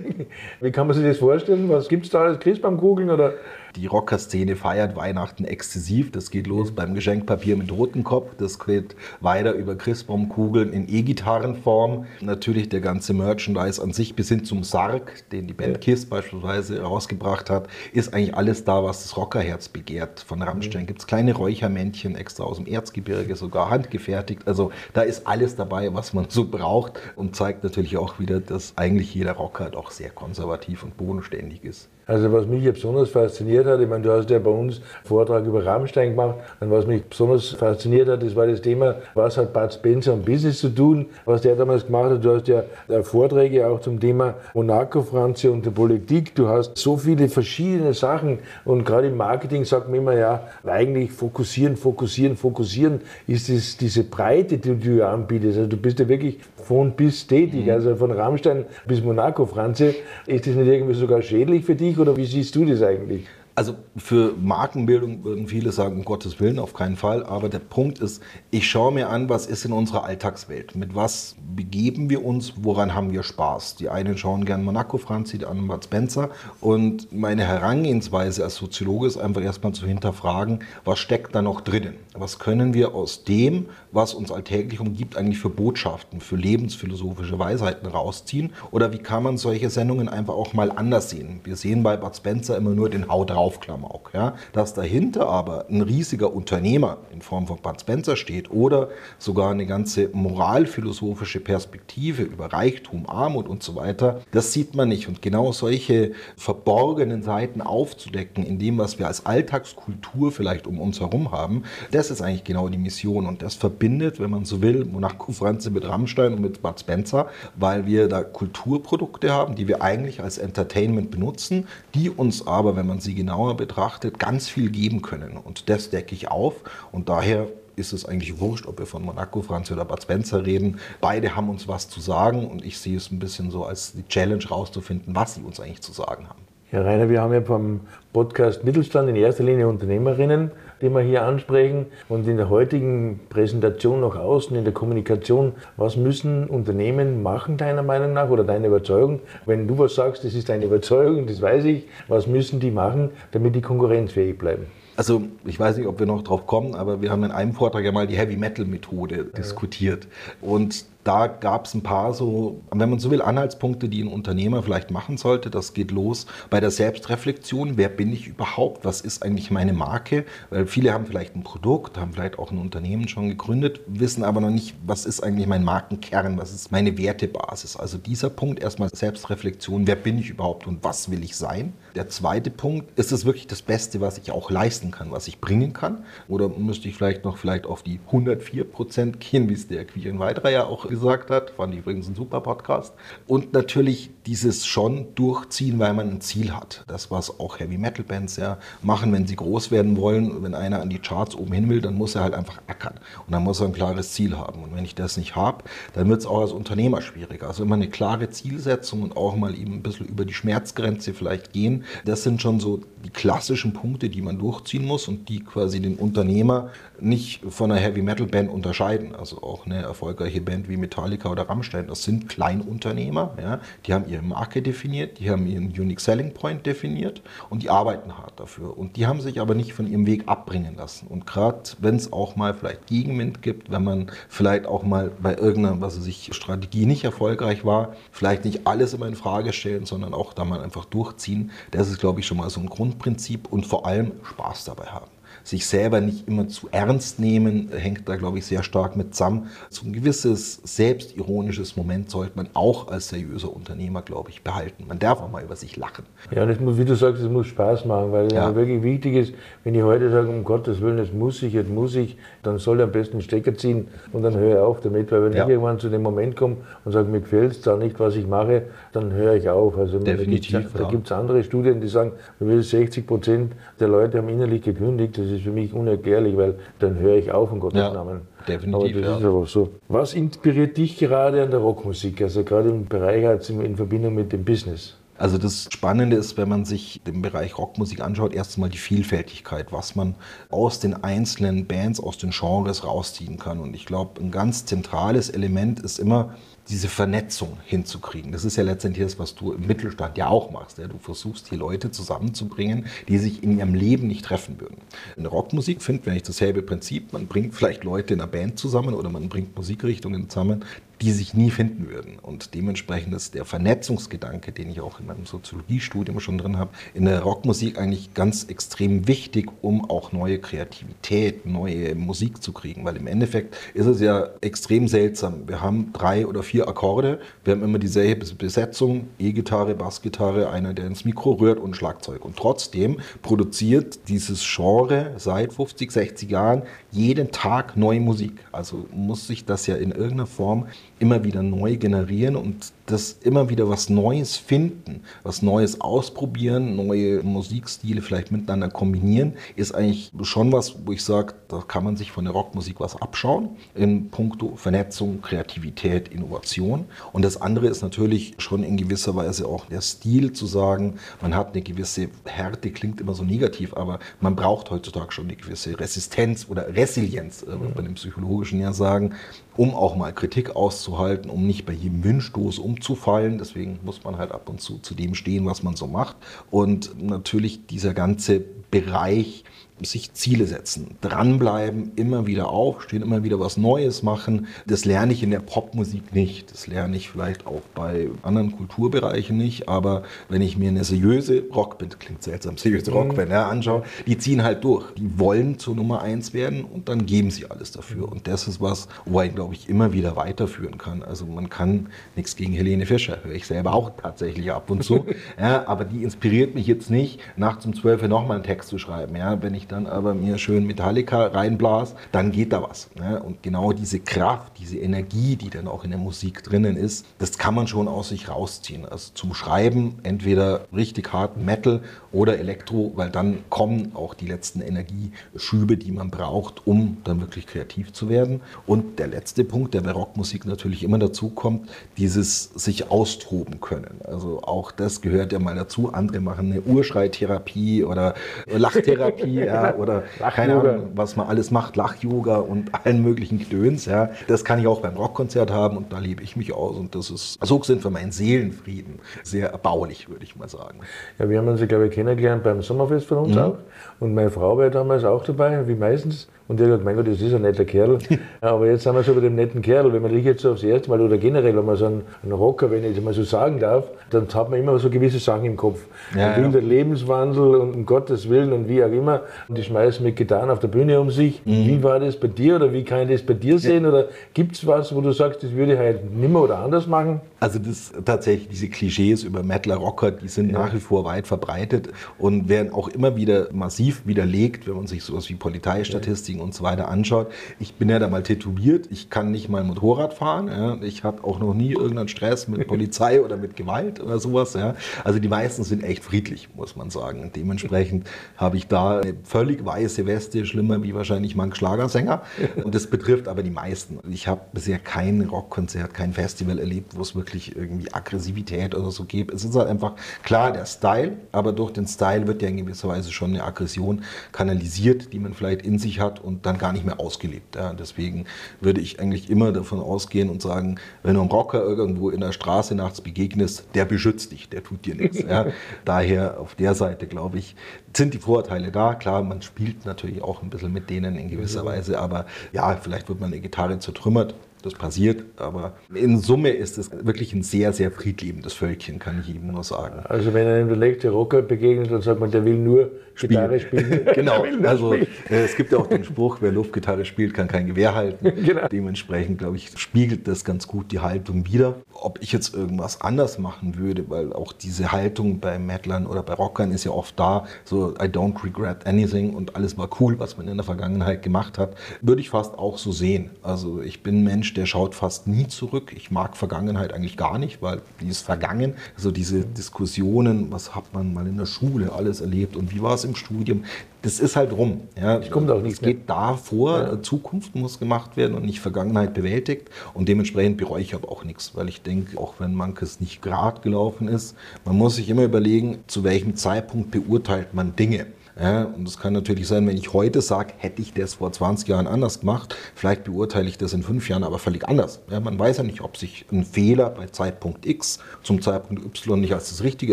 Wie 0.60 0.70
kann 0.70 0.86
man 0.86 0.96
sich 0.96 1.04
das 1.04 1.18
vorstellen? 1.18 1.68
Was 1.68 1.88
gibt 1.88 2.06
es 2.06 2.10
da 2.10 2.22
als 2.22 2.38
Christbaumkugeln 2.38 3.10
oder? 3.10 3.34
Die 3.76 3.86
Rockerszene 3.86 4.56
feiert 4.56 4.96
Weihnachten 4.96 5.44
exzessiv. 5.44 6.10
Das 6.10 6.30
geht 6.30 6.48
los 6.48 6.72
beim 6.72 6.94
Geschenkpapier 6.94 7.56
mit 7.56 7.70
Rotenkopf. 7.70 8.34
Das 8.36 8.58
geht 8.58 8.96
weiter 9.20 9.52
über 9.52 9.76
Christbaumkugeln 9.76 10.72
in 10.72 10.88
E-Gitarrenform. 10.88 12.06
Natürlich 12.20 12.68
der 12.68 12.80
ganze 12.80 13.14
Merchandise 13.14 13.80
an 13.80 13.92
sich 13.92 14.16
bis 14.16 14.28
hin 14.28 14.44
zum 14.44 14.64
Sarg, 14.64 15.28
den 15.30 15.46
die 15.46 15.54
Band 15.54 15.80
Kiss 15.80 16.04
beispielsweise 16.04 16.82
rausgebracht 16.82 17.48
hat, 17.48 17.68
ist 17.92 18.12
eigentlich 18.12 18.34
alles 18.34 18.64
da, 18.64 18.82
was 18.82 19.02
das 19.02 19.16
Rockerherz 19.16 19.68
begehrt. 19.68 20.20
Von 20.20 20.42
Rammstein 20.42 20.86
gibt 20.86 21.00
es 21.00 21.06
kleine 21.06 21.34
Räuchermännchen 21.34 22.16
extra 22.16 22.44
aus 22.44 22.56
dem 22.56 22.66
Erzgebirge, 22.66 23.36
sogar 23.36 23.70
handgefertigt. 23.70 24.48
Also 24.48 24.72
da 24.94 25.02
ist 25.02 25.28
alles 25.28 25.54
dabei, 25.54 25.94
was 25.94 26.12
man 26.12 26.28
so 26.28 26.50
braucht 26.50 26.98
und 27.14 27.36
zeigt 27.36 27.62
natürlich 27.62 27.96
auch 27.96 28.18
wieder, 28.18 28.40
dass 28.40 28.76
eigentlich 28.76 29.14
jeder 29.14 29.32
Rocker 29.32 29.70
doch 29.70 29.92
sehr 29.92 30.10
konservativ 30.10 30.82
und 30.82 30.96
bodenständig 30.96 31.62
ist. 31.62 31.88
Also 32.10 32.32
was 32.32 32.44
mich 32.44 32.64
besonders 32.64 33.08
fasziniert 33.08 33.66
hat, 33.66 33.80
ich 33.80 33.88
meine, 33.88 34.02
du 34.02 34.10
hast 34.10 34.28
ja 34.30 34.40
bei 34.40 34.50
uns 34.50 34.78
einen 34.78 34.84
Vortrag 35.04 35.46
über 35.46 35.64
Rammstein 35.64 36.10
gemacht, 36.10 36.38
und 36.58 36.68
was 36.72 36.84
mich 36.84 37.04
besonders 37.04 37.50
fasziniert 37.50 38.08
hat, 38.08 38.20
das 38.20 38.34
war 38.34 38.48
das 38.48 38.60
Thema, 38.60 38.96
was 39.14 39.36
hat 39.36 39.52
Bud 39.52 39.72
Spencer 39.72 40.14
und 40.14 40.24
Business 40.24 40.58
zu 40.58 40.70
tun, 40.70 41.06
was 41.24 41.42
der 41.42 41.54
damals 41.54 41.86
gemacht 41.86 42.10
hat. 42.10 42.24
Du 42.24 42.34
hast 42.34 42.48
ja 42.48 42.64
Vorträge 43.04 43.64
auch 43.64 43.80
zum 43.80 44.00
Thema 44.00 44.34
Monaco-Franze 44.54 45.52
und 45.52 45.64
der 45.64 45.70
Politik. 45.70 46.34
Du 46.34 46.48
hast 46.48 46.76
so 46.78 46.96
viele 46.96 47.28
verschiedene 47.28 47.94
Sachen 47.94 48.40
und 48.64 48.84
gerade 48.84 49.06
im 49.06 49.16
Marketing 49.16 49.64
sagt 49.64 49.88
man 49.88 50.00
immer, 50.00 50.14
ja, 50.14 50.48
eigentlich 50.66 51.12
fokussieren, 51.12 51.76
fokussieren, 51.76 52.36
fokussieren 52.36 53.02
ist 53.28 53.48
es 53.48 53.76
diese 53.76 54.02
Breite, 54.02 54.58
die 54.58 54.74
du 54.74 55.06
anbietest. 55.06 55.58
Also 55.58 55.70
du 55.70 55.76
bist 55.76 56.00
ja 56.00 56.08
wirklich 56.08 56.40
von 56.56 56.90
bis 56.90 57.24
tätig, 57.28 57.66
mhm. 57.66 57.70
also 57.70 57.94
von 57.94 58.10
Rammstein 58.10 58.64
bis 58.84 59.00
Monaco-Franze. 59.00 59.94
Ist 60.26 60.48
das 60.48 60.56
nicht 60.56 60.66
irgendwie 60.66 60.94
sogar 60.94 61.22
schädlich 61.22 61.64
für 61.64 61.76
dich 61.76 61.99
oder 62.00 62.16
wie 62.16 62.26
siehst 62.26 62.54
du 62.56 62.64
das 62.64 62.82
eigentlich? 62.82 63.26
Also 63.60 63.74
für 63.94 64.32
Markenbildung 64.40 65.22
würden 65.22 65.46
viele 65.46 65.70
sagen, 65.70 65.98
um 65.98 66.04
Gottes 66.06 66.40
Willen, 66.40 66.58
auf 66.58 66.72
keinen 66.72 66.96
Fall. 66.96 67.26
Aber 67.26 67.50
der 67.50 67.58
Punkt 67.58 67.98
ist, 67.98 68.22
ich 68.50 68.66
schaue 68.66 68.90
mir 68.90 69.10
an, 69.10 69.28
was 69.28 69.44
ist 69.44 69.66
in 69.66 69.72
unserer 69.72 70.04
Alltagswelt? 70.04 70.74
Mit 70.76 70.94
was 70.94 71.36
begeben 71.54 72.08
wir 72.08 72.24
uns? 72.24 72.54
Woran 72.56 72.94
haben 72.94 73.12
wir 73.12 73.22
Spaß? 73.22 73.76
Die 73.76 73.90
einen 73.90 74.16
schauen 74.16 74.46
gern 74.46 74.64
Monaco 74.64 74.96
Franzi, 74.96 75.36
die 75.36 75.44
anderen 75.44 75.68
Bud 75.68 75.84
Spencer. 75.84 76.30
Und 76.62 77.12
meine 77.12 77.44
Herangehensweise 77.44 78.44
als 78.44 78.54
Soziologe 78.54 79.06
ist 79.06 79.18
einfach 79.18 79.42
erstmal 79.42 79.74
zu 79.74 79.86
hinterfragen, 79.86 80.60
was 80.86 80.98
steckt 80.98 81.34
da 81.34 81.42
noch 81.42 81.60
drinnen? 81.60 81.96
Was 82.14 82.38
können 82.38 82.72
wir 82.72 82.94
aus 82.94 83.24
dem, 83.24 83.66
was 83.92 84.14
uns 84.14 84.32
alltäglich 84.32 84.80
umgibt, 84.80 85.18
eigentlich 85.18 85.38
für 85.38 85.50
Botschaften, 85.50 86.22
für 86.22 86.36
lebensphilosophische 86.36 87.38
Weisheiten 87.38 87.88
rausziehen? 87.88 88.54
Oder 88.70 88.94
wie 88.94 88.98
kann 89.00 89.22
man 89.22 89.36
solche 89.36 89.68
Sendungen 89.68 90.08
einfach 90.08 90.32
auch 90.32 90.54
mal 90.54 90.72
anders 90.72 91.10
sehen? 91.10 91.40
Wir 91.44 91.56
sehen 91.56 91.82
bei 91.82 91.98
Bud 91.98 92.16
Spencer 92.16 92.56
immer 92.56 92.70
nur 92.70 92.88
den 92.88 93.06
Haut 93.10 93.28
drauf 93.28 93.49
auf 93.50 93.58
Klamauk. 93.58 94.12
Ja? 94.14 94.34
Dass 94.52 94.74
dahinter 94.74 95.28
aber 95.28 95.66
ein 95.68 95.82
riesiger 95.82 96.32
Unternehmer 96.32 96.98
in 97.12 97.20
Form 97.20 97.48
von 97.48 97.58
Bud 97.58 97.80
Spencer 97.80 98.14
steht 98.14 98.50
oder 98.50 98.90
sogar 99.18 99.50
eine 99.50 99.66
ganze 99.66 100.08
moralphilosophische 100.12 101.40
Perspektive 101.40 102.22
über 102.22 102.52
Reichtum, 102.52 103.08
Armut 103.08 103.48
und 103.48 103.64
so 103.64 103.74
weiter, 103.74 104.20
das 104.30 104.52
sieht 104.52 104.76
man 104.76 104.88
nicht. 104.88 105.08
Und 105.08 105.20
genau 105.20 105.50
solche 105.50 106.12
verborgenen 106.36 107.24
Seiten 107.24 107.60
aufzudecken 107.60 108.46
in 108.46 108.60
dem, 108.60 108.78
was 108.78 109.00
wir 109.00 109.08
als 109.08 109.26
Alltagskultur 109.26 110.30
vielleicht 110.30 110.68
um 110.68 110.80
uns 110.80 111.00
herum 111.00 111.32
haben, 111.32 111.64
das 111.90 112.12
ist 112.12 112.22
eigentlich 112.22 112.44
genau 112.44 112.68
die 112.68 112.78
Mission. 112.78 113.26
Und 113.26 113.42
das 113.42 113.56
verbindet, 113.56 114.20
wenn 114.20 114.30
man 114.30 114.44
so 114.44 114.62
will, 114.62 114.84
Monaco 114.84 115.32
Franze 115.32 115.70
mit 115.70 115.88
Rammstein 115.88 116.34
und 116.34 116.40
mit 116.40 116.62
Bud 116.62 116.78
Spencer, 116.78 117.28
weil 117.56 117.86
wir 117.86 118.06
da 118.06 118.22
Kulturprodukte 118.22 119.32
haben, 119.32 119.56
die 119.56 119.66
wir 119.66 119.82
eigentlich 119.82 120.22
als 120.22 120.38
Entertainment 120.38 121.10
benutzen, 121.10 121.66
die 121.94 122.10
uns 122.10 122.46
aber, 122.46 122.76
wenn 122.76 122.86
man 122.86 123.00
sie 123.00 123.14
genau 123.14 123.29
genauer 123.30 123.56
betrachtet, 123.56 124.18
ganz 124.18 124.48
viel 124.48 124.70
geben 124.70 125.02
können. 125.02 125.36
Und 125.36 125.68
das 125.68 125.90
decke 125.90 126.16
ich 126.16 126.28
auf. 126.28 126.56
Und 126.90 127.08
daher 127.08 127.46
ist 127.76 127.92
es 127.92 128.04
eigentlich 128.04 128.40
wurscht, 128.40 128.66
ob 128.66 128.80
wir 128.80 128.86
von 128.86 129.02
Monaco, 129.02 129.40
Franz 129.40 129.70
oder 129.70 129.84
Bud 129.84 130.02
Spencer 130.02 130.44
reden. 130.44 130.80
Beide 131.00 131.36
haben 131.36 131.48
uns 131.48 131.68
was 131.68 131.88
zu 131.88 132.00
sagen 132.00 132.48
und 132.48 132.64
ich 132.64 132.78
sehe 132.78 132.96
es 132.96 133.12
ein 133.12 133.20
bisschen 133.20 133.52
so 133.52 133.64
als 133.64 133.92
die 133.92 134.06
Challenge 134.08 134.44
rauszufinden, 134.50 135.14
was 135.14 135.36
sie 135.36 135.42
uns 135.42 135.60
eigentlich 135.60 135.80
zu 135.80 135.92
sagen 135.92 136.28
haben. 136.28 136.40
Herr 136.70 136.84
Rainer, 136.84 137.08
wir 137.08 137.20
haben 137.20 137.32
ja 137.32 137.40
vom 137.40 137.80
Podcast 138.12 138.64
Mittelstand 138.64 139.08
in 139.08 139.14
erster 139.16 139.44
Linie 139.44 139.68
Unternehmerinnen, 139.68 140.50
die 140.80 140.88
wir 140.88 141.00
hier 141.00 141.22
ansprechen. 141.22 141.86
Und 142.08 142.26
in 142.26 142.36
der 142.36 142.48
heutigen 142.48 143.20
Präsentation 143.28 144.00
nach 144.00 144.16
außen, 144.16 144.56
in 144.56 144.64
der 144.64 144.72
Kommunikation, 144.72 145.52
was 145.76 145.96
müssen 145.96 146.46
Unternehmen 146.46 147.22
machen, 147.22 147.56
deiner 147.56 147.82
Meinung 147.82 148.12
nach, 148.12 148.30
oder 148.30 148.44
deine 148.44 148.68
Überzeugung? 148.68 149.20
Wenn 149.46 149.68
du 149.68 149.78
was 149.78 149.94
sagst, 149.94 150.24
das 150.24 150.34
ist 150.34 150.48
deine 150.48 150.64
Überzeugung, 150.64 151.26
das 151.26 151.40
weiß 151.42 151.64
ich. 151.64 151.86
Was 152.08 152.26
müssen 152.26 152.60
die 152.60 152.70
machen, 152.70 153.10
damit 153.32 153.54
die 153.54 153.62
konkurrenzfähig 153.62 154.38
bleiben? 154.38 154.66
Also 155.00 155.22
ich 155.46 155.58
weiß 155.58 155.78
nicht, 155.78 155.86
ob 155.86 155.98
wir 155.98 156.04
noch 156.04 156.20
drauf 156.20 156.46
kommen, 156.46 156.74
aber 156.74 157.00
wir 157.00 157.10
haben 157.10 157.24
in 157.24 157.30
einem 157.30 157.54
Vortrag 157.54 157.82
ja 157.86 157.90
mal 157.90 158.06
die 158.06 158.18
Heavy 158.18 158.36
Metal 158.36 158.66
Methode 158.66 159.24
diskutiert. 159.34 160.06
Und 160.42 160.84
da 161.04 161.26
gab 161.26 161.64
es 161.64 161.72
ein 161.72 161.82
paar 161.82 162.12
so, 162.12 162.60
wenn 162.70 162.90
man 162.90 162.98
so 162.98 163.10
will, 163.10 163.22
Anhaltspunkte, 163.22 163.88
die 163.88 164.02
ein 164.02 164.08
Unternehmer 164.08 164.62
vielleicht 164.62 164.90
machen 164.90 165.16
sollte. 165.16 165.48
Das 165.48 165.72
geht 165.72 165.90
los 165.90 166.26
bei 166.50 166.60
der 166.60 166.70
Selbstreflexion. 166.70 167.78
Wer 167.78 167.88
bin 167.88 168.12
ich 168.12 168.26
überhaupt? 168.26 168.84
Was 168.84 169.00
ist 169.00 169.22
eigentlich 169.22 169.50
meine 169.50 169.72
Marke? 169.72 170.26
Weil 170.50 170.66
viele 170.66 170.92
haben 170.92 171.06
vielleicht 171.06 171.34
ein 171.34 171.44
Produkt, 171.44 171.96
haben 171.96 172.12
vielleicht 172.12 172.38
auch 172.38 172.50
ein 172.50 172.58
Unternehmen 172.58 173.08
schon 173.08 173.30
gegründet, 173.30 173.80
wissen 173.86 174.22
aber 174.22 174.42
noch 174.42 174.50
nicht, 174.50 174.76
was 174.84 175.06
ist 175.06 175.22
eigentlich 175.22 175.46
mein 175.46 175.64
Markenkern? 175.64 176.36
Was 176.36 176.52
ist 176.52 176.70
meine 176.70 176.98
Wertebasis? 176.98 177.76
Also 177.76 177.96
dieser 177.96 178.28
Punkt 178.28 178.62
erstmal 178.62 178.90
Selbstreflexion. 178.90 179.86
Wer 179.86 179.96
bin 179.96 180.18
ich 180.18 180.28
überhaupt 180.28 180.66
und 180.66 180.84
was 180.84 181.10
will 181.10 181.24
ich 181.24 181.36
sein? 181.36 181.72
Der 181.94 182.08
zweite 182.08 182.50
Punkt, 182.50 182.98
ist 182.98 183.12
es 183.12 183.24
wirklich 183.24 183.46
das 183.46 183.62
Beste, 183.62 184.00
was 184.00 184.18
ich 184.18 184.30
auch 184.30 184.50
leisten 184.50 184.90
kann, 184.90 185.10
was 185.10 185.28
ich 185.28 185.40
bringen 185.40 185.72
kann? 185.72 186.04
Oder 186.28 186.48
müsste 186.48 186.88
ich 186.88 186.96
vielleicht 186.96 187.24
noch 187.24 187.36
vielleicht 187.36 187.66
auf 187.66 187.82
die 187.82 188.00
104 188.06 188.64
Prozent 188.64 189.20
gehen, 189.20 189.48
wie 189.48 189.54
es 189.54 189.68
der 189.68 189.84
Quirin 189.84 190.18
Weidrer 190.18 190.50
ja 190.50 190.64
auch 190.64 190.88
gesagt 190.88 191.30
hat. 191.30 191.50
Fand 191.50 191.74
ich 191.74 191.80
übrigens 191.80 192.08
ein 192.08 192.14
super 192.14 192.40
Podcast. 192.40 192.94
Und 193.26 193.52
natürlich 193.52 194.10
dieses 194.26 194.66
schon 194.66 195.14
durchziehen, 195.14 195.78
weil 195.78 195.94
man 195.94 196.10
ein 196.10 196.20
Ziel 196.20 196.52
hat. 196.52 196.84
Das, 196.86 197.10
was 197.10 197.40
auch 197.40 197.58
Heavy 197.58 197.78
Metal 197.78 198.04
Bands 198.04 198.36
ja 198.36 198.58
machen, 198.82 199.12
wenn 199.12 199.26
sie 199.26 199.36
groß 199.36 199.70
werden 199.70 199.96
wollen. 199.96 200.42
Wenn 200.42 200.54
einer 200.54 200.80
an 200.80 200.90
die 200.90 200.98
Charts 200.98 201.34
oben 201.34 201.52
hin 201.52 201.68
will, 201.68 201.80
dann 201.80 201.94
muss 201.94 202.14
er 202.14 202.22
halt 202.22 202.34
einfach 202.34 202.60
ackern. 202.66 202.94
Und 203.26 203.32
dann 203.32 203.42
muss 203.42 203.60
er 203.60 203.66
ein 203.66 203.72
klares 203.72 204.12
Ziel 204.12 204.36
haben. 204.36 204.62
Und 204.62 204.74
wenn 204.74 204.84
ich 204.84 204.94
das 204.94 205.16
nicht 205.16 205.36
habe, 205.36 205.64
dann 205.94 206.08
wird 206.08 206.20
es 206.20 206.26
auch 206.26 206.42
als 206.42 206.52
Unternehmer 206.52 207.02
schwieriger. 207.02 207.48
Also 207.48 207.62
immer 207.62 207.74
eine 207.74 207.88
klare 207.88 208.30
Zielsetzung 208.30 209.02
und 209.02 209.16
auch 209.16 209.36
mal 209.36 209.54
eben 209.54 209.74
ein 209.74 209.82
bisschen 209.82 210.06
über 210.06 210.24
die 210.24 210.34
Schmerzgrenze 210.34 211.14
vielleicht 211.14 211.52
gehen. 211.52 211.79
Das 212.04 212.22
sind 212.22 212.40
schon 212.42 212.60
so 212.60 212.80
die 213.04 213.10
klassischen 213.10 213.72
Punkte, 213.72 214.08
die 214.08 214.22
man 214.22 214.38
durchziehen 214.38 214.84
muss 214.84 215.08
und 215.08 215.28
die 215.28 215.40
quasi 215.40 215.80
den 215.80 215.96
Unternehmer 215.96 216.70
nicht 217.02 217.42
von 217.48 217.70
einer 217.70 217.80
Heavy 217.80 218.02
Metal 218.02 218.26
Band 218.26 218.50
unterscheiden. 218.50 219.14
Also 219.14 219.42
auch 219.42 219.66
eine 219.66 219.82
erfolgreiche 219.82 220.40
Band 220.40 220.68
wie 220.68 220.76
Metallica 220.76 221.30
oder 221.30 221.48
Rammstein, 221.48 221.86
das 221.86 222.02
sind 222.02 222.28
Kleinunternehmer. 222.28 223.36
Ja? 223.40 223.60
Die 223.86 223.94
haben 223.94 224.08
ihre 224.08 224.22
Marke 224.22 224.62
definiert, 224.62 225.18
die 225.18 225.30
haben 225.30 225.46
ihren 225.46 225.66
Unique 225.66 226.00
Selling 226.00 226.32
Point 226.34 226.66
definiert 226.66 227.22
und 227.48 227.62
die 227.62 227.70
arbeiten 227.70 228.16
hart 228.16 228.38
dafür. 228.38 228.76
Und 228.76 228.96
die 228.96 229.06
haben 229.06 229.20
sich 229.20 229.40
aber 229.40 229.54
nicht 229.54 229.72
von 229.72 229.86
ihrem 229.86 230.06
Weg 230.06 230.24
abbringen 230.26 230.76
lassen. 230.76 231.06
Und 231.06 231.26
gerade 231.26 231.62
wenn 231.78 231.96
es 231.96 232.12
auch 232.12 232.36
mal 232.36 232.54
vielleicht 232.54 232.86
Gegenwind 232.86 233.42
gibt, 233.42 233.70
wenn 233.70 233.84
man 233.84 234.10
vielleicht 234.28 234.66
auch 234.66 234.82
mal 234.82 235.10
bei 235.20 235.34
irgendeiner, 235.34 235.80
was 235.80 235.98
weiß 235.98 236.06
ich, 236.06 236.30
Strategie 236.32 236.86
nicht 236.86 237.04
erfolgreich 237.04 237.64
war, 237.64 237.94
vielleicht 238.12 238.44
nicht 238.44 238.66
alles 238.66 238.94
immer 238.94 239.06
in 239.06 239.14
Frage 239.14 239.52
stellen, 239.52 239.86
sondern 239.86 240.14
auch 240.14 240.32
da 240.32 240.44
mal 240.44 240.60
einfach 240.62 240.84
durchziehen. 240.84 241.50
Das 241.70 241.88
ist, 241.88 242.00
glaube 242.00 242.20
ich, 242.20 242.26
schon 242.26 242.36
mal 242.36 242.50
so 242.50 242.60
ein 242.60 242.66
Grundprinzip 242.66 243.52
und 243.52 243.66
vor 243.66 243.86
allem 243.86 244.12
Spaß 244.22 244.64
dabei 244.64 244.86
haben 244.86 245.19
sich 245.44 245.66
selber 245.66 246.00
nicht 246.00 246.28
immer 246.28 246.48
zu 246.48 246.68
ernst 246.70 247.18
nehmen, 247.18 247.70
hängt 247.72 248.08
da, 248.08 248.16
glaube 248.16 248.38
ich, 248.38 248.46
sehr 248.46 248.62
stark 248.62 248.96
mit 248.96 249.14
zusammen. 249.14 249.48
So 249.68 249.86
ein 249.86 249.92
gewisses 249.92 250.60
selbstironisches 250.64 251.76
Moment 251.76 252.10
sollte 252.10 252.32
man 252.36 252.48
auch 252.54 252.88
als 252.88 253.08
seriöser 253.08 253.54
Unternehmer, 253.54 254.02
glaube 254.02 254.30
ich, 254.30 254.42
behalten. 254.42 254.84
Man 254.88 254.98
darf 254.98 255.20
auch 255.20 255.30
mal 255.30 255.42
über 255.42 255.56
sich 255.56 255.76
lachen. 255.76 256.04
Ja, 256.34 256.42
und 256.42 256.60
muss, 256.60 256.78
wie 256.78 256.84
du 256.84 256.94
sagst, 256.94 257.22
es 257.22 257.28
muss 257.28 257.46
Spaß 257.46 257.84
machen, 257.84 258.12
weil 258.12 258.32
ja. 258.32 258.54
wirklich 258.54 258.82
wichtig 258.82 259.14
ist, 259.14 259.34
wenn 259.64 259.74
ich 259.74 259.82
heute 259.82 260.10
sage, 260.10 260.28
um 260.28 260.44
Gottes 260.44 260.80
Willen, 260.80 260.98
jetzt 260.98 261.14
muss 261.14 261.42
ich, 261.42 261.52
jetzt 261.52 261.70
muss 261.70 261.94
ich, 261.94 262.16
dann 262.42 262.58
soll 262.58 262.78
ich 262.78 262.84
am 262.84 262.92
besten 262.92 263.14
einen 263.14 263.22
Stecker 263.22 263.54
ziehen 263.54 263.88
und 264.12 264.22
dann 264.22 264.36
höre 264.36 264.56
ich 264.56 264.58
auf 264.58 264.80
damit, 264.80 265.10
weil 265.12 265.24
wenn 265.24 265.32
ja. 265.32 265.44
ich 265.44 265.50
irgendwann 265.50 265.78
zu 265.78 265.88
dem 265.88 266.02
Moment 266.02 266.36
komme 266.36 266.58
und 266.84 266.92
sage, 266.92 267.08
mir 267.08 267.20
gefällt 267.20 267.52
es 267.52 267.60
da 267.62 267.76
nicht, 267.76 267.98
was 268.00 268.16
ich 268.16 268.26
mache, 268.26 268.62
dann 268.92 269.12
höre 269.12 269.34
ich 269.34 269.48
auf. 269.48 269.76
Also 269.76 269.98
Definitiv. 269.98 270.72
Da 270.76 270.88
gibt 270.88 271.06
es 271.06 271.12
andere 271.12 271.42
Studien, 271.44 271.80
die 271.80 271.88
sagen, 271.88 272.12
60 272.40 273.06
Prozent 273.06 273.52
der 273.78 273.88
Leute 273.88 274.18
haben 274.18 274.28
innerlich 274.28 274.62
gekündigt 274.62 275.18
das 275.18 275.29
ist 275.30 275.42
für 275.42 275.50
mich 275.52 275.72
unerklärlich, 275.72 276.36
weil 276.36 276.54
dann 276.78 276.98
höre 276.98 277.16
ich 277.16 277.30
auf, 277.32 277.52
um 277.52 277.60
Gottes 277.60 277.78
Ja, 277.80 277.92
Namen. 277.92 278.22
definitiv, 278.46 278.74
Aber 278.96 279.00
das 279.00 279.10
ja. 279.10 279.18
ist 279.18 279.24
aber 279.24 279.46
so. 279.46 279.68
Was 279.88 280.14
inspiriert 280.14 280.76
dich 280.76 280.98
gerade 280.98 281.42
an 281.42 281.50
der 281.50 281.60
Rockmusik? 281.60 282.20
Also 282.22 282.44
gerade 282.44 282.68
im 282.70 282.86
Bereich 282.86 283.24
in 283.48 283.76
Verbindung 283.76 284.14
mit 284.14 284.32
dem 284.32 284.44
Business. 284.44 284.96
Also 285.20 285.36
das 285.36 285.68
Spannende 285.70 286.16
ist, 286.16 286.38
wenn 286.38 286.48
man 286.48 286.64
sich 286.64 287.02
den 287.06 287.20
Bereich 287.20 287.58
Rockmusik 287.58 288.00
anschaut, 288.00 288.32
erstmal 288.32 288.70
die 288.70 288.78
Vielfältigkeit, 288.78 289.70
was 289.70 289.94
man 289.94 290.14
aus 290.48 290.80
den 290.80 290.94
einzelnen 291.04 291.66
Bands, 291.66 292.00
aus 292.00 292.16
den 292.16 292.30
Genres 292.30 292.84
rausziehen 292.84 293.38
kann. 293.38 293.60
Und 293.60 293.76
ich 293.76 293.84
glaube, 293.84 294.18
ein 294.18 294.30
ganz 294.30 294.64
zentrales 294.64 295.28
Element 295.28 295.80
ist 295.80 295.98
immer 295.98 296.34
diese 296.70 296.88
Vernetzung 296.88 297.58
hinzukriegen. 297.66 298.32
Das 298.32 298.46
ist 298.46 298.56
ja 298.56 298.62
letztendlich 298.62 299.04
das, 299.04 299.18
was 299.18 299.34
du 299.34 299.52
im 299.52 299.66
Mittelstand 299.66 300.16
ja 300.16 300.28
auch 300.28 300.52
machst. 300.52 300.78
Ja? 300.78 300.88
Du 300.88 300.96
versuchst 300.98 301.48
hier 301.48 301.58
Leute 301.58 301.90
zusammenzubringen, 301.90 302.86
die 303.06 303.18
sich 303.18 303.42
in 303.42 303.58
ihrem 303.58 303.74
Leben 303.74 304.06
nicht 304.06 304.24
treffen 304.24 304.58
würden. 304.58 304.78
In 305.18 305.24
der 305.24 305.32
Rockmusik 305.32 305.82
finden 305.82 306.06
wir 306.06 306.12
eigentlich 306.12 306.22
dasselbe 306.22 306.62
Prinzip. 306.62 307.12
Man 307.12 307.26
bringt 307.26 307.54
vielleicht 307.54 307.84
Leute 307.84 308.14
in 308.14 308.22
einer 308.22 308.30
Band 308.30 308.58
zusammen 308.58 308.94
oder 308.94 309.10
man 309.10 309.28
bringt 309.28 309.54
Musikrichtungen 309.54 310.30
zusammen, 310.30 310.64
die 311.00 311.12
sich 311.12 311.34
nie 311.34 311.50
finden 311.50 311.88
würden. 311.88 312.18
Und 312.18 312.54
dementsprechend 312.54 313.14
ist 313.14 313.34
der 313.34 313.44
Vernetzungsgedanke, 313.44 314.52
den 314.52 314.70
ich 314.70 314.80
auch 314.80 315.00
in 315.00 315.06
meinem 315.06 315.24
Soziologiestudium 315.24 316.20
schon 316.20 316.38
drin 316.38 316.58
habe, 316.58 316.70
in 316.92 317.06
der 317.06 317.20
Rockmusik 317.22 317.78
eigentlich 317.78 318.12
ganz 318.12 318.44
extrem 318.44 319.08
wichtig, 319.08 319.50
um 319.62 319.88
auch 319.88 320.12
neue 320.12 320.38
Kreativität, 320.38 321.46
neue 321.46 321.94
Musik 321.94 322.42
zu 322.42 322.52
kriegen. 322.52 322.84
Weil 322.84 322.96
im 322.96 323.06
Endeffekt 323.06 323.56
ist 323.72 323.86
es 323.86 324.00
ja 324.00 324.28
extrem 324.42 324.88
seltsam. 324.88 325.48
Wir 325.48 325.62
haben 325.62 325.92
drei 325.92 326.26
oder 326.26 326.42
vier 326.42 326.68
Akkorde, 326.68 327.20
wir 327.44 327.54
haben 327.54 327.62
immer 327.62 327.78
dieselbe 327.78 328.26
Besetzung, 328.34 329.08
E-Gitarre, 329.18 329.74
Bassgitarre, 329.74 330.50
einer, 330.50 330.74
der 330.74 330.86
ins 330.86 331.04
Mikro 331.04 331.32
rührt 331.32 331.58
und 331.58 331.76
Schlagzeug. 331.76 332.24
Und 332.24 332.36
trotzdem 332.36 332.98
produziert 333.22 334.08
dieses 334.08 334.44
Genre 334.44 335.14
seit 335.16 335.54
50, 335.54 335.90
60 335.90 336.30
Jahren 336.30 336.62
jeden 336.90 337.30
Tag 337.30 337.76
neue 337.76 338.00
Musik. 338.00 338.32
Also 338.52 338.86
muss 338.92 339.26
sich 339.26 339.44
das 339.46 339.66
ja 339.66 339.76
in 339.76 339.92
irgendeiner 339.92 340.26
Form 340.26 340.66
immer 341.00 341.24
wieder 341.24 341.42
neu 341.42 341.76
generieren 341.76 342.36
und 342.36 342.72
das 342.86 343.16
immer 343.22 343.48
wieder 343.48 343.68
was 343.68 343.88
Neues 343.88 344.36
finden, 344.36 345.02
was 345.22 345.42
Neues 345.42 345.80
ausprobieren, 345.80 346.76
neue 346.76 347.22
Musikstile 347.22 348.02
vielleicht 348.02 348.30
miteinander 348.30 348.68
kombinieren, 348.68 349.34
ist 349.56 349.74
eigentlich 349.74 350.12
schon 350.22 350.52
was, 350.52 350.74
wo 350.84 350.92
ich 350.92 351.02
sage, 351.02 351.34
da 351.48 351.62
kann 351.66 351.84
man 351.84 351.96
sich 351.96 352.12
von 352.12 352.24
der 352.24 352.34
Rockmusik 352.34 352.80
was 352.80 353.00
abschauen 353.00 353.50
in 353.74 354.10
puncto 354.10 354.56
Vernetzung, 354.56 355.22
Kreativität, 355.22 356.08
Innovation. 356.08 356.84
Und 357.12 357.24
das 357.24 357.40
andere 357.40 357.68
ist 357.68 357.82
natürlich 357.82 358.34
schon 358.38 358.62
in 358.62 358.76
gewisser 358.76 359.16
Weise 359.16 359.46
auch 359.46 359.66
der 359.66 359.80
Stil 359.80 360.32
zu 360.32 360.44
sagen, 360.46 360.98
man 361.22 361.34
hat 361.34 361.54
eine 361.54 361.62
gewisse 361.62 362.08
Härte, 362.26 362.70
klingt 362.70 363.00
immer 363.00 363.14
so 363.14 363.24
negativ, 363.24 363.74
aber 363.74 364.00
man 364.20 364.36
braucht 364.36 364.70
heutzutage 364.70 365.12
schon 365.12 365.24
eine 365.24 365.36
gewisse 365.36 365.78
Resistenz 365.80 366.46
oder 366.48 366.74
Resilienz, 366.74 367.42
äh, 367.42 367.58
wird 367.58 367.74
man 367.74 367.86
im 367.86 367.94
Psychologischen 367.94 368.60
ja 368.60 368.74
sagen, 368.74 369.14
um 369.56 369.74
auch 369.74 369.96
mal 369.96 370.12
Kritik 370.12 370.56
auszuhalten, 370.90 371.30
um 371.30 371.46
nicht 371.46 371.66
bei 371.66 371.72
jedem 371.72 372.04
Windstoß 372.04 372.58
umzufallen. 372.58 373.38
Deswegen 373.38 373.78
muss 373.84 374.02
man 374.04 374.18
halt 374.18 374.32
ab 374.32 374.48
und 374.48 374.60
zu 374.60 374.78
zu 374.78 374.94
dem 374.94 375.14
stehen, 375.14 375.46
was 375.46 375.62
man 375.62 375.76
so 375.76 375.86
macht. 375.86 376.16
Und 376.50 377.00
natürlich 377.02 377.66
dieser 377.66 377.94
ganze 377.94 378.42
Bereich, 378.70 379.44
sich 379.84 380.12
Ziele 380.12 380.46
setzen, 380.46 380.96
dranbleiben, 381.00 381.92
immer 381.96 382.26
wieder 382.26 382.50
aufstehen, 382.50 383.02
immer 383.02 383.22
wieder 383.22 383.40
was 383.40 383.56
Neues 383.56 384.02
machen. 384.02 384.46
Das 384.66 384.84
lerne 384.84 385.12
ich 385.12 385.22
in 385.22 385.30
der 385.30 385.40
Popmusik 385.40 386.14
nicht. 386.14 386.52
Das 386.52 386.66
lerne 386.66 386.96
ich 386.96 387.10
vielleicht 387.10 387.46
auch 387.46 387.62
bei 387.74 388.08
anderen 388.22 388.56
Kulturbereichen 388.56 389.36
nicht. 389.36 389.68
Aber 389.68 390.02
wenn 390.28 390.42
ich 390.42 390.56
mir 390.56 390.68
eine 390.68 390.84
seriöse 390.84 391.44
Rockband, 391.54 392.00
klingt 392.00 392.22
seltsam, 392.22 392.56
seriöse 392.56 392.90
Rockband 392.92 393.30
ja, 393.30 393.48
anschaue, 393.48 393.82
die 394.06 394.18
ziehen 394.18 394.42
halt 394.42 394.64
durch. 394.64 394.92
Die 394.94 395.18
wollen 395.18 395.58
zur 395.58 395.74
Nummer 395.74 396.02
eins 396.02 396.34
werden 396.34 396.64
und 396.64 396.88
dann 396.88 397.06
geben 397.06 397.30
sie 397.30 397.50
alles 397.50 397.72
dafür. 397.72 398.10
Und 398.10 398.26
das 398.26 398.48
ist 398.48 398.60
was, 398.60 398.88
wo 399.04 399.20
ich, 399.22 399.34
glaube 399.34 399.54
ich, 399.54 399.68
immer 399.68 399.92
wieder 399.92 400.16
weiterführen 400.16 400.78
kann. 400.78 401.02
Also 401.02 401.26
man 401.26 401.48
kann 401.48 401.88
nichts 402.16 402.36
gegen 402.36 402.52
Helene 402.52 402.86
Fischer, 402.86 403.18
höre 403.22 403.34
ich 403.34 403.46
selber 403.46 403.74
auch 403.74 403.90
tatsächlich 404.00 404.52
ab 404.52 404.70
und 404.70 404.84
zu. 404.84 405.06
ja, 405.38 405.66
aber 405.66 405.84
die 405.84 406.02
inspiriert 406.02 406.54
mich 406.54 406.66
jetzt 406.66 406.90
nicht, 406.90 407.20
nachts 407.36 407.66
um 407.66 407.74
12 407.74 408.02
Uhr 408.02 408.08
nochmal 408.08 408.36
einen 408.36 408.44
Text 408.44 408.68
zu 408.68 408.78
schreiben. 408.78 409.16
Ja, 409.16 409.42
wenn 409.42 409.54
ich 409.54 409.66
dann 409.70 409.86
aber 409.86 410.14
mir 410.14 410.38
schön 410.38 410.66
Metallica 410.66 411.26
reinblas, 411.26 411.94
dann 412.12 412.32
geht 412.32 412.52
da 412.52 412.62
was. 412.62 412.90
Ne? 412.96 413.22
Und 413.22 413.42
genau 413.42 413.72
diese 413.72 414.00
Kraft, 414.00 414.52
diese 414.58 414.78
Energie, 414.78 415.36
die 415.36 415.50
dann 415.50 415.68
auch 415.68 415.84
in 415.84 415.90
der 415.90 415.98
Musik 415.98 416.42
drinnen 416.42 416.76
ist, 416.76 417.06
das 417.18 417.38
kann 417.38 417.54
man 417.54 417.66
schon 417.66 417.88
aus 417.88 418.08
sich 418.08 418.28
rausziehen. 418.28 418.84
Also 418.84 419.12
zum 419.14 419.34
Schreiben 419.34 419.98
entweder 420.02 420.66
richtig 420.74 421.12
harten 421.12 421.44
Metal 421.44 421.80
oder 422.12 422.38
Elektro, 422.38 422.92
weil 422.96 423.10
dann 423.10 423.38
kommen 423.48 423.92
auch 423.94 424.14
die 424.14 424.26
letzten 424.26 424.60
Energieschübe, 424.60 425.76
die 425.76 425.92
man 425.92 426.10
braucht, 426.10 426.66
um 426.66 426.98
dann 427.04 427.20
wirklich 427.20 427.46
kreativ 427.46 427.92
zu 427.92 428.08
werden. 428.08 428.40
Und 428.66 428.98
der 428.98 429.06
letzte 429.06 429.44
Punkt, 429.44 429.74
der 429.74 429.82
bei 429.82 429.92
Rockmusik 429.92 430.46
natürlich 430.46 430.82
immer 430.82 430.98
dazu 430.98 431.30
kommt, 431.30 431.68
dieses 431.96 432.44
sich 432.44 432.90
austoben 432.90 433.60
können. 433.60 434.00
Also 434.04 434.42
auch 434.42 434.72
das 434.72 435.00
gehört 435.00 435.32
ja 435.32 435.38
mal 435.38 435.54
dazu. 435.54 435.92
Andere 435.92 436.20
machen 436.20 436.52
eine 436.52 436.62
Urschreitherapie 436.62 437.84
oder 437.84 438.14
Lachtherapie 438.46 439.34
ja, 439.44 439.59
oder 439.78 440.02
keine. 440.34 440.60
Ahnung, 440.60 440.90
was 440.94 441.16
man 441.16 441.28
alles 441.28 441.50
macht, 441.50 441.76
Lach-Yoga 441.76 442.36
und 442.36 442.70
allen 442.74 443.02
möglichen 443.02 443.38
Gedöns. 443.38 443.86
Ja. 443.86 444.10
Das 444.26 444.44
kann 444.44 444.58
ich 444.58 444.66
auch 444.66 444.80
beim 444.80 444.96
Rockkonzert 444.96 445.50
haben 445.50 445.76
und 445.76 445.92
da 445.92 445.98
lebe 445.98 446.22
ich 446.22 446.36
mich 446.36 446.52
aus 446.52 446.76
und 446.76 446.94
das 446.94 447.10
ist 447.10 447.38
so 447.42 447.62
sind 447.62 447.82
für 447.82 447.90
meinen 447.90 448.12
Seelenfrieden 448.12 449.00
sehr 449.22 449.50
erbaulich, 449.50 450.08
würde 450.08 450.24
ich 450.24 450.36
mal 450.36 450.48
sagen. 450.48 450.80
Ja, 451.18 451.28
wir 451.28 451.38
haben 451.38 451.48
uns, 451.48 451.60
ja, 451.60 451.66
glaube 451.66 451.86
ich, 451.86 451.92
kennengelernt 451.92 452.42
beim 452.42 452.62
Sommerfest 452.62 453.06
von 453.06 453.18
uns 453.18 453.36
auch. 453.36 453.58
Und 453.98 454.14
meine 454.14 454.30
Frau 454.30 454.56
war 454.58 454.70
damals 454.70 455.04
auch 455.04 455.24
dabei, 455.24 455.66
wie 455.68 455.74
meistens. 455.74 456.28
Und 456.50 456.58
der 456.58 456.66
hat 456.66 456.70
gesagt, 456.80 456.84
mein 456.84 456.96
Gott, 456.96 457.06
das 457.06 457.20
ist 457.20 457.32
ein 457.32 457.42
netter 457.42 457.64
Kerl. 457.64 457.98
Aber 458.40 458.66
jetzt 458.66 458.82
sind 458.82 458.92
wir 458.96 459.04
schon 459.04 459.14
bei 459.14 459.20
dem 459.20 459.36
netten 459.36 459.62
Kerl. 459.62 459.92
Wenn 459.92 460.02
man 460.02 460.12
dich 460.12 460.24
jetzt 460.24 460.42
so 460.42 460.50
aufs 460.50 460.64
erste 460.64 460.90
Mal 460.90 461.00
oder 461.00 461.16
generell, 461.16 461.56
wenn 461.56 461.64
man 461.64 461.76
so 461.76 461.86
einen, 461.86 462.02
einen 462.24 462.32
Rocker, 462.32 462.72
wenn 462.72 462.82
ich 462.82 462.96
das 462.96 463.04
mal 463.04 463.14
so 463.14 463.22
sagen 463.22 463.60
darf, 463.60 463.84
dann 464.10 464.26
hat 464.34 464.50
man 464.50 464.58
immer 464.58 464.76
so 464.80 464.90
gewisse 464.90 465.20
Sachen 465.20 465.44
im 465.44 465.56
Kopf. 465.56 465.78
Ja, 466.12 466.32
ein 466.32 466.52
ja. 466.52 466.58
Lebenswandel 466.58 467.54
und 467.54 467.76
um 467.76 467.86
Gottes 467.86 468.28
Willen 468.28 468.52
und 468.52 468.68
wie 468.68 468.82
auch 468.82 468.90
immer. 468.90 469.20
Und 469.46 469.58
die 469.58 469.62
schmeißen 469.62 470.04
mit 470.04 470.16
Gitarren 470.16 470.50
auf 470.50 470.58
der 470.58 470.66
Bühne 470.66 471.00
um 471.00 471.12
sich. 471.12 471.40
Mhm. 471.44 471.66
Wie 471.68 471.82
war 471.84 472.00
das 472.00 472.16
bei 472.16 472.26
dir 472.26 472.56
oder 472.56 472.72
wie 472.72 472.82
kann 472.82 473.02
ich 473.02 473.20
das 473.20 473.22
bei 473.22 473.34
dir 473.34 473.60
sehen? 473.60 473.86
Oder 473.86 474.06
gibt 474.34 474.56
es 474.56 474.66
was, 474.66 474.92
wo 474.92 475.00
du 475.00 475.12
sagst, 475.12 475.44
das 475.44 475.52
würde 475.52 475.74
ich 475.74 475.78
halt 475.78 476.12
nimmer 476.12 476.42
oder 476.42 476.58
anders 476.58 476.88
machen? 476.88 477.20
Also 477.40 477.58
das 477.58 477.92
tatsächlich 478.04 478.48
diese 478.48 478.68
Klischees 478.68 479.24
über 479.24 479.42
Mettler 479.42 479.76
Rocker, 479.76 480.10
die 480.10 480.28
sind 480.28 480.52
nach 480.52 480.74
wie 480.74 480.78
vor 480.78 481.04
weit 481.04 481.26
verbreitet 481.26 481.88
und 482.18 482.50
werden 482.50 482.70
auch 482.72 482.88
immer 482.88 483.16
wieder 483.16 483.48
massiv 483.52 484.02
widerlegt, 484.06 484.68
wenn 484.68 484.76
man 484.76 484.86
sich 484.86 485.02
sowas 485.02 485.30
wie 485.30 485.36
Polizeistatistiken 485.36 486.42
und 486.42 486.54
so 486.54 486.62
weiter 486.64 486.88
anschaut. 486.88 487.32
Ich 487.58 487.74
bin 487.74 487.88
ja 487.88 487.98
da 487.98 488.08
mal 488.08 488.22
tätowiert, 488.22 488.88
ich 488.90 489.08
kann 489.08 489.30
nicht 489.30 489.48
mal 489.48 489.64
Motorrad 489.64 490.12
fahren, 490.12 490.48
ja. 490.48 490.82
ich 490.82 491.02
habe 491.02 491.24
auch 491.24 491.38
noch 491.38 491.54
nie 491.54 491.72
irgendeinen 491.72 492.08
Stress 492.08 492.46
mit 492.46 492.68
Polizei 492.68 493.22
oder 493.22 493.38
mit 493.38 493.56
Gewalt 493.56 494.00
oder 494.00 494.18
sowas. 494.18 494.52
Ja. 494.52 494.74
Also 495.02 495.18
die 495.18 495.28
meisten 495.28 495.64
sind 495.64 495.82
echt 495.82 496.04
friedlich, 496.04 496.50
muss 496.54 496.76
man 496.76 496.90
sagen. 496.90 497.22
Und 497.22 497.36
dementsprechend 497.36 498.06
habe 498.36 498.58
ich 498.58 498.66
da 498.66 499.00
eine 499.00 499.14
völlig 499.24 499.64
weiße 499.64 500.04
Weste, 500.04 500.44
schlimmer 500.44 500.82
wie 500.82 500.94
wahrscheinlich 500.94 501.36
manch 501.36 501.56
Schlagersänger. 501.56 502.22
Und 502.62 502.74
das 502.74 502.86
betrifft 502.86 503.28
aber 503.28 503.42
die 503.42 503.50
meisten. 503.50 503.98
Ich 504.10 504.28
habe 504.28 504.42
bisher 504.52 504.78
kein 504.78 505.22
Rockkonzert, 505.22 505.94
kein 505.94 506.12
Festival 506.12 506.58
erlebt, 506.58 506.96
wo 506.96 507.00
es 507.00 507.14
wirklich 507.14 507.29
irgendwie 507.34 507.92
Aggressivität 507.92 508.74
oder 508.74 508.90
so 508.90 509.04
gibt. 509.04 509.32
Es 509.32 509.44
ist 509.44 509.54
halt 509.54 509.68
einfach 509.68 509.94
klar 510.22 510.52
der 510.52 510.66
Style, 510.66 511.16
aber 511.32 511.52
durch 511.52 511.72
den 511.72 511.86
Style 511.86 512.26
wird 512.26 512.42
ja 512.42 512.48
in 512.48 512.58
gewisser 512.58 512.88
Weise 512.88 513.12
schon 513.12 513.30
eine 513.30 513.44
Aggression 513.44 514.02
kanalisiert, 514.32 515.12
die 515.12 515.18
man 515.18 515.34
vielleicht 515.34 515.62
in 515.62 515.78
sich 515.78 516.00
hat 516.00 516.20
und 516.20 516.46
dann 516.46 516.58
gar 516.58 516.72
nicht 516.72 516.84
mehr 516.84 517.00
ausgelebt. 517.00 517.56
Ja. 517.56 517.72
Deswegen 517.72 518.26
würde 518.60 518.80
ich 518.80 519.00
eigentlich 519.00 519.30
immer 519.30 519.52
davon 519.52 519.80
ausgehen 519.80 520.30
und 520.30 520.42
sagen, 520.42 520.78
wenn 521.02 521.14
du 521.14 521.20
einem 521.20 521.30
Rocker 521.30 521.62
irgendwo 521.62 522.10
in 522.10 522.20
der 522.20 522.32
Straße 522.32 522.74
nachts 522.74 523.00
begegnest, 523.00 523.64
der 523.74 523.84
beschützt 523.84 524.32
dich, 524.32 524.48
der 524.48 524.62
tut 524.62 524.84
dir 524.86 524.94
nichts. 524.94 525.20
Ja. 525.20 525.46
Daher 525.84 526.40
auf 526.40 526.54
der 526.54 526.74
Seite, 526.74 527.06
glaube 527.06 527.38
ich, 527.38 527.56
sind 527.96 528.14
die 528.14 528.18
Vorurteile 528.18 528.70
da. 528.70 528.94
Klar, 528.94 529.22
man 529.22 529.42
spielt 529.42 529.84
natürlich 529.84 530.22
auch 530.22 530.42
ein 530.42 530.50
bisschen 530.50 530.72
mit 530.72 530.90
denen 530.90 531.16
in 531.16 531.28
gewisser 531.30 531.64
Weise, 531.64 531.98
aber 531.98 532.26
ja, 532.52 532.76
vielleicht 532.76 533.08
wird 533.08 533.20
man 533.20 533.32
eine 533.32 533.40
Gitarre 533.40 533.78
zertrümmert. 533.78 534.34
Das 534.62 534.74
passiert, 534.74 535.24
aber 535.36 535.74
in 535.94 536.18
Summe 536.18 536.50
ist 536.50 536.76
es 536.76 536.90
wirklich 536.92 537.32
ein 537.32 537.42
sehr, 537.42 537.72
sehr 537.72 537.90
friedliebendes 537.90 538.52
Völkchen, 538.52 538.98
kann 538.98 539.20
ich 539.20 539.34
ihm 539.34 539.46
nur 539.50 539.64
sagen. 539.64 540.00
Also 540.04 540.34
wenn 540.34 540.46
einem 540.46 540.68
der 540.68 540.76
nächste 540.76 541.10
Rocker 541.10 541.40
begegnet, 541.40 541.90
dann 541.90 542.02
sagt 542.02 542.20
man, 542.20 542.30
der 542.30 542.44
will 542.44 542.56
nur 542.56 542.90
Gitarre 543.28 543.60
spielen. 543.60 544.00
genau, 544.14 544.44
also 544.64 544.94
äh, 544.94 545.06
es 545.28 545.56
gibt 545.56 545.72
ja 545.72 545.78
auch 545.78 545.86
den 545.86 546.04
Spruch, 546.04 546.38
wer 546.40 546.52
Luftgitarre 546.52 547.04
spielt, 547.04 547.34
kann 547.34 547.48
kein 547.48 547.66
Gewehr 547.66 547.94
halten. 547.94 548.32
Genau. 548.50 548.66
Dementsprechend, 548.68 549.38
glaube 549.38 549.56
ich, 549.56 549.78
spiegelt 549.78 550.26
das 550.26 550.44
ganz 550.44 550.66
gut 550.66 550.90
die 550.92 550.98
Haltung 550.98 551.46
wider. 551.46 551.76
Ob 551.92 552.18
ich 552.22 552.32
jetzt 552.32 552.54
irgendwas 552.54 553.00
anders 553.00 553.38
machen 553.38 553.76
würde, 553.76 554.08
weil 554.08 554.32
auch 554.32 554.52
diese 554.52 554.92
Haltung 554.92 555.40
bei 555.40 555.58
Metlern 555.58 556.06
oder 556.06 556.22
bei 556.22 556.32
Rockern 556.32 556.72
ist 556.72 556.84
ja 556.84 556.90
oft 556.90 557.20
da, 557.20 557.46
so 557.64 557.92
I 557.92 558.06
don't 558.06 558.42
regret 558.42 558.86
anything 558.86 559.34
und 559.34 559.56
alles 559.56 559.76
war 559.76 559.88
cool, 560.00 560.18
was 560.18 560.36
man 560.36 560.48
in 560.48 560.56
der 560.56 560.64
Vergangenheit 560.64 561.22
gemacht 561.22 561.58
hat, 561.58 561.74
würde 562.00 562.22
ich 562.22 562.30
fast 562.30 562.58
auch 562.58 562.78
so 562.78 562.92
sehen. 562.92 563.30
Also 563.42 563.82
ich 563.82 564.02
bin 564.02 564.20
ein 564.20 564.24
Mensch, 564.24 564.54
der 564.54 564.66
schaut 564.66 564.94
fast 564.94 565.28
nie 565.28 565.46
zurück. 565.46 565.92
Ich 565.94 566.10
mag 566.10 566.36
Vergangenheit 566.36 566.92
eigentlich 566.92 567.16
gar 567.16 567.38
nicht, 567.38 567.62
weil 567.62 567.82
die 568.00 568.08
ist 568.08 568.22
vergangen. 568.22 568.74
Also 568.96 569.10
diese 569.10 569.44
Diskussionen, 569.44 570.50
was 570.50 570.74
hat 570.74 570.92
man 570.92 571.12
mal 571.12 571.26
in 571.26 571.36
der 571.36 571.46
Schule 571.46 571.92
alles 571.92 572.20
erlebt 572.20 572.56
und 572.56 572.74
wie 572.74 572.82
war 572.82 572.94
es 572.94 573.04
im 573.04 573.09
im 573.10 573.16
Studium. 573.16 573.64
Das 574.02 574.18
ist 574.18 574.36
halt 574.36 574.52
rum. 574.52 574.82
Ja. 575.00 575.18
Das 575.18 575.30
kommt 575.30 575.50
auch 575.50 575.60
nicht 575.60 575.74
Es 575.74 575.80
geht 575.80 576.08
davor, 576.08 576.80
Ja. 576.80 577.02
Zukunft 577.02 577.54
muss 577.54 577.78
gemacht 577.78 578.16
werden 578.16 578.34
und 578.34 578.44
nicht 578.44 578.60
Vergangenheit 578.60 579.12
bewältigt. 579.12 579.68
Und 579.92 580.08
dementsprechend 580.08 580.56
bereue 580.56 580.82
ich 580.82 580.94
aber 580.94 581.10
auch 581.10 581.24
nichts, 581.24 581.54
weil 581.54 581.68
ich 581.68 581.82
denke, 581.82 582.18
auch 582.18 582.34
wenn 582.38 582.54
manches 582.54 583.00
nicht 583.00 583.20
gerade 583.20 583.60
gelaufen 583.60 584.08
ist, 584.08 584.34
man 584.64 584.76
muss 584.76 584.96
sich 584.96 585.08
immer 585.08 585.24
überlegen, 585.24 585.84
zu 585.86 586.02
welchem 586.04 586.34
Zeitpunkt 586.36 586.90
beurteilt 586.90 587.52
man 587.52 587.76
Dinge. 587.76 588.06
Ja, 588.40 588.64
und 588.64 588.88
es 588.88 588.98
kann 588.98 589.12
natürlich 589.12 589.46
sein, 589.48 589.66
wenn 589.66 589.76
ich 589.76 589.92
heute 589.92 590.22
sage, 590.22 590.54
hätte 590.56 590.80
ich 590.80 590.94
das 590.94 591.14
vor 591.14 591.30
20 591.30 591.68
Jahren 591.68 591.86
anders 591.86 592.20
gemacht, 592.20 592.56
vielleicht 592.74 593.04
beurteile 593.04 593.46
ich 593.48 593.58
das 593.58 593.74
in 593.74 593.82
fünf 593.82 594.08
Jahren 594.08 594.24
aber 594.24 594.38
völlig 594.38 594.66
anders. 594.66 595.00
Ja, 595.10 595.20
man 595.20 595.38
weiß 595.38 595.58
ja 595.58 595.62
nicht, 595.62 595.82
ob 595.82 595.98
sich 595.98 596.24
ein 596.32 596.46
Fehler 596.46 596.88
bei 596.88 597.06
Zeitpunkt 597.08 597.66
X 597.66 597.98
zum 598.22 598.40
Zeitpunkt 598.40 598.82
Y 598.82 599.20
nicht 599.20 599.34
als 599.34 599.50
das 599.50 599.62
Richtige 599.62 599.92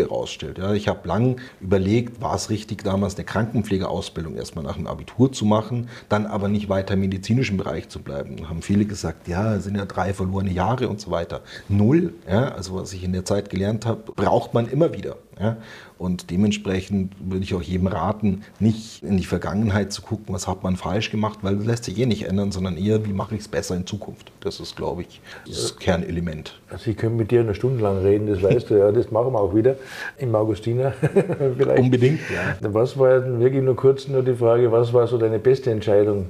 herausstellt. 0.00 0.56
Ja, 0.56 0.72
ich 0.72 0.88
habe 0.88 1.06
lang 1.06 1.42
überlegt, 1.60 2.22
war 2.22 2.34
es 2.36 2.48
richtig, 2.48 2.82
damals 2.84 3.16
eine 3.16 3.24
Krankenpflegeausbildung 3.24 4.34
erstmal 4.36 4.64
nach 4.64 4.76
dem 4.76 4.86
Abitur 4.86 5.30
zu 5.30 5.44
machen, 5.44 5.90
dann 6.08 6.24
aber 6.24 6.48
nicht 6.48 6.70
weiter 6.70 6.94
im 6.94 7.00
medizinischen 7.00 7.58
Bereich 7.58 7.90
zu 7.90 8.00
bleiben. 8.00 8.38
Da 8.38 8.48
haben 8.48 8.62
viele 8.62 8.86
gesagt, 8.86 9.28
ja, 9.28 9.56
es 9.56 9.64
sind 9.64 9.76
ja 9.76 9.84
drei 9.84 10.14
verlorene 10.14 10.52
Jahre 10.52 10.88
und 10.88 11.02
so 11.02 11.10
weiter. 11.10 11.42
Null, 11.68 12.14
also 12.26 12.76
was 12.76 12.94
ich 12.94 13.04
in 13.04 13.12
der 13.12 13.26
Zeit 13.26 13.50
gelernt 13.50 13.84
habe, 13.84 14.10
braucht 14.16 14.54
man 14.54 14.70
immer 14.70 14.94
wieder. 14.94 15.16
Ja? 15.40 15.56
Und 15.98 16.30
dementsprechend 16.30 17.12
würde 17.18 17.44
ich 17.44 17.54
auch 17.54 17.62
jedem 17.62 17.88
raten, 17.88 18.42
nicht 18.60 19.02
in 19.02 19.16
die 19.16 19.24
Vergangenheit 19.24 19.92
zu 19.92 20.02
gucken, 20.02 20.34
was 20.34 20.46
hat 20.46 20.62
man 20.62 20.76
falsch 20.76 21.10
gemacht, 21.10 21.40
weil 21.42 21.56
das 21.56 21.66
lässt 21.66 21.84
sich 21.84 21.98
eh 21.98 22.06
nicht 22.06 22.26
ändern, 22.26 22.52
sondern 22.52 22.76
eher, 22.76 23.04
wie 23.04 23.12
mache 23.12 23.34
ich 23.34 23.42
es 23.42 23.48
besser 23.48 23.76
in 23.76 23.86
Zukunft. 23.86 24.30
Das 24.40 24.60
ist, 24.60 24.76
glaube 24.76 25.02
ich, 25.02 25.20
das 25.46 25.76
Kernelement. 25.76 26.60
Also 26.70 26.90
ich 26.90 26.96
könnte 26.96 27.16
mit 27.16 27.30
dir 27.30 27.40
eine 27.40 27.54
Stunde 27.54 27.82
lang 27.82 27.98
reden, 27.98 28.26
das 28.26 28.42
weißt 28.42 28.70
du 28.70 28.78
ja, 28.78 28.92
das 28.92 29.10
machen 29.10 29.32
wir 29.32 29.40
auch 29.40 29.54
wieder 29.54 29.76
im 30.18 30.34
Augustiner 30.34 30.92
vielleicht. 31.56 31.82
Unbedingt, 31.82 32.20
ja. 32.30 32.56
Was 32.72 32.98
war 32.98 33.40
wirklich 33.40 33.62
nur 33.62 33.76
kurz 33.76 34.08
nur 34.08 34.22
die 34.22 34.34
Frage, 34.34 34.70
was 34.70 34.92
war 34.92 35.06
so 35.06 35.18
deine 35.18 35.38
beste 35.38 35.70
Entscheidung? 35.70 36.26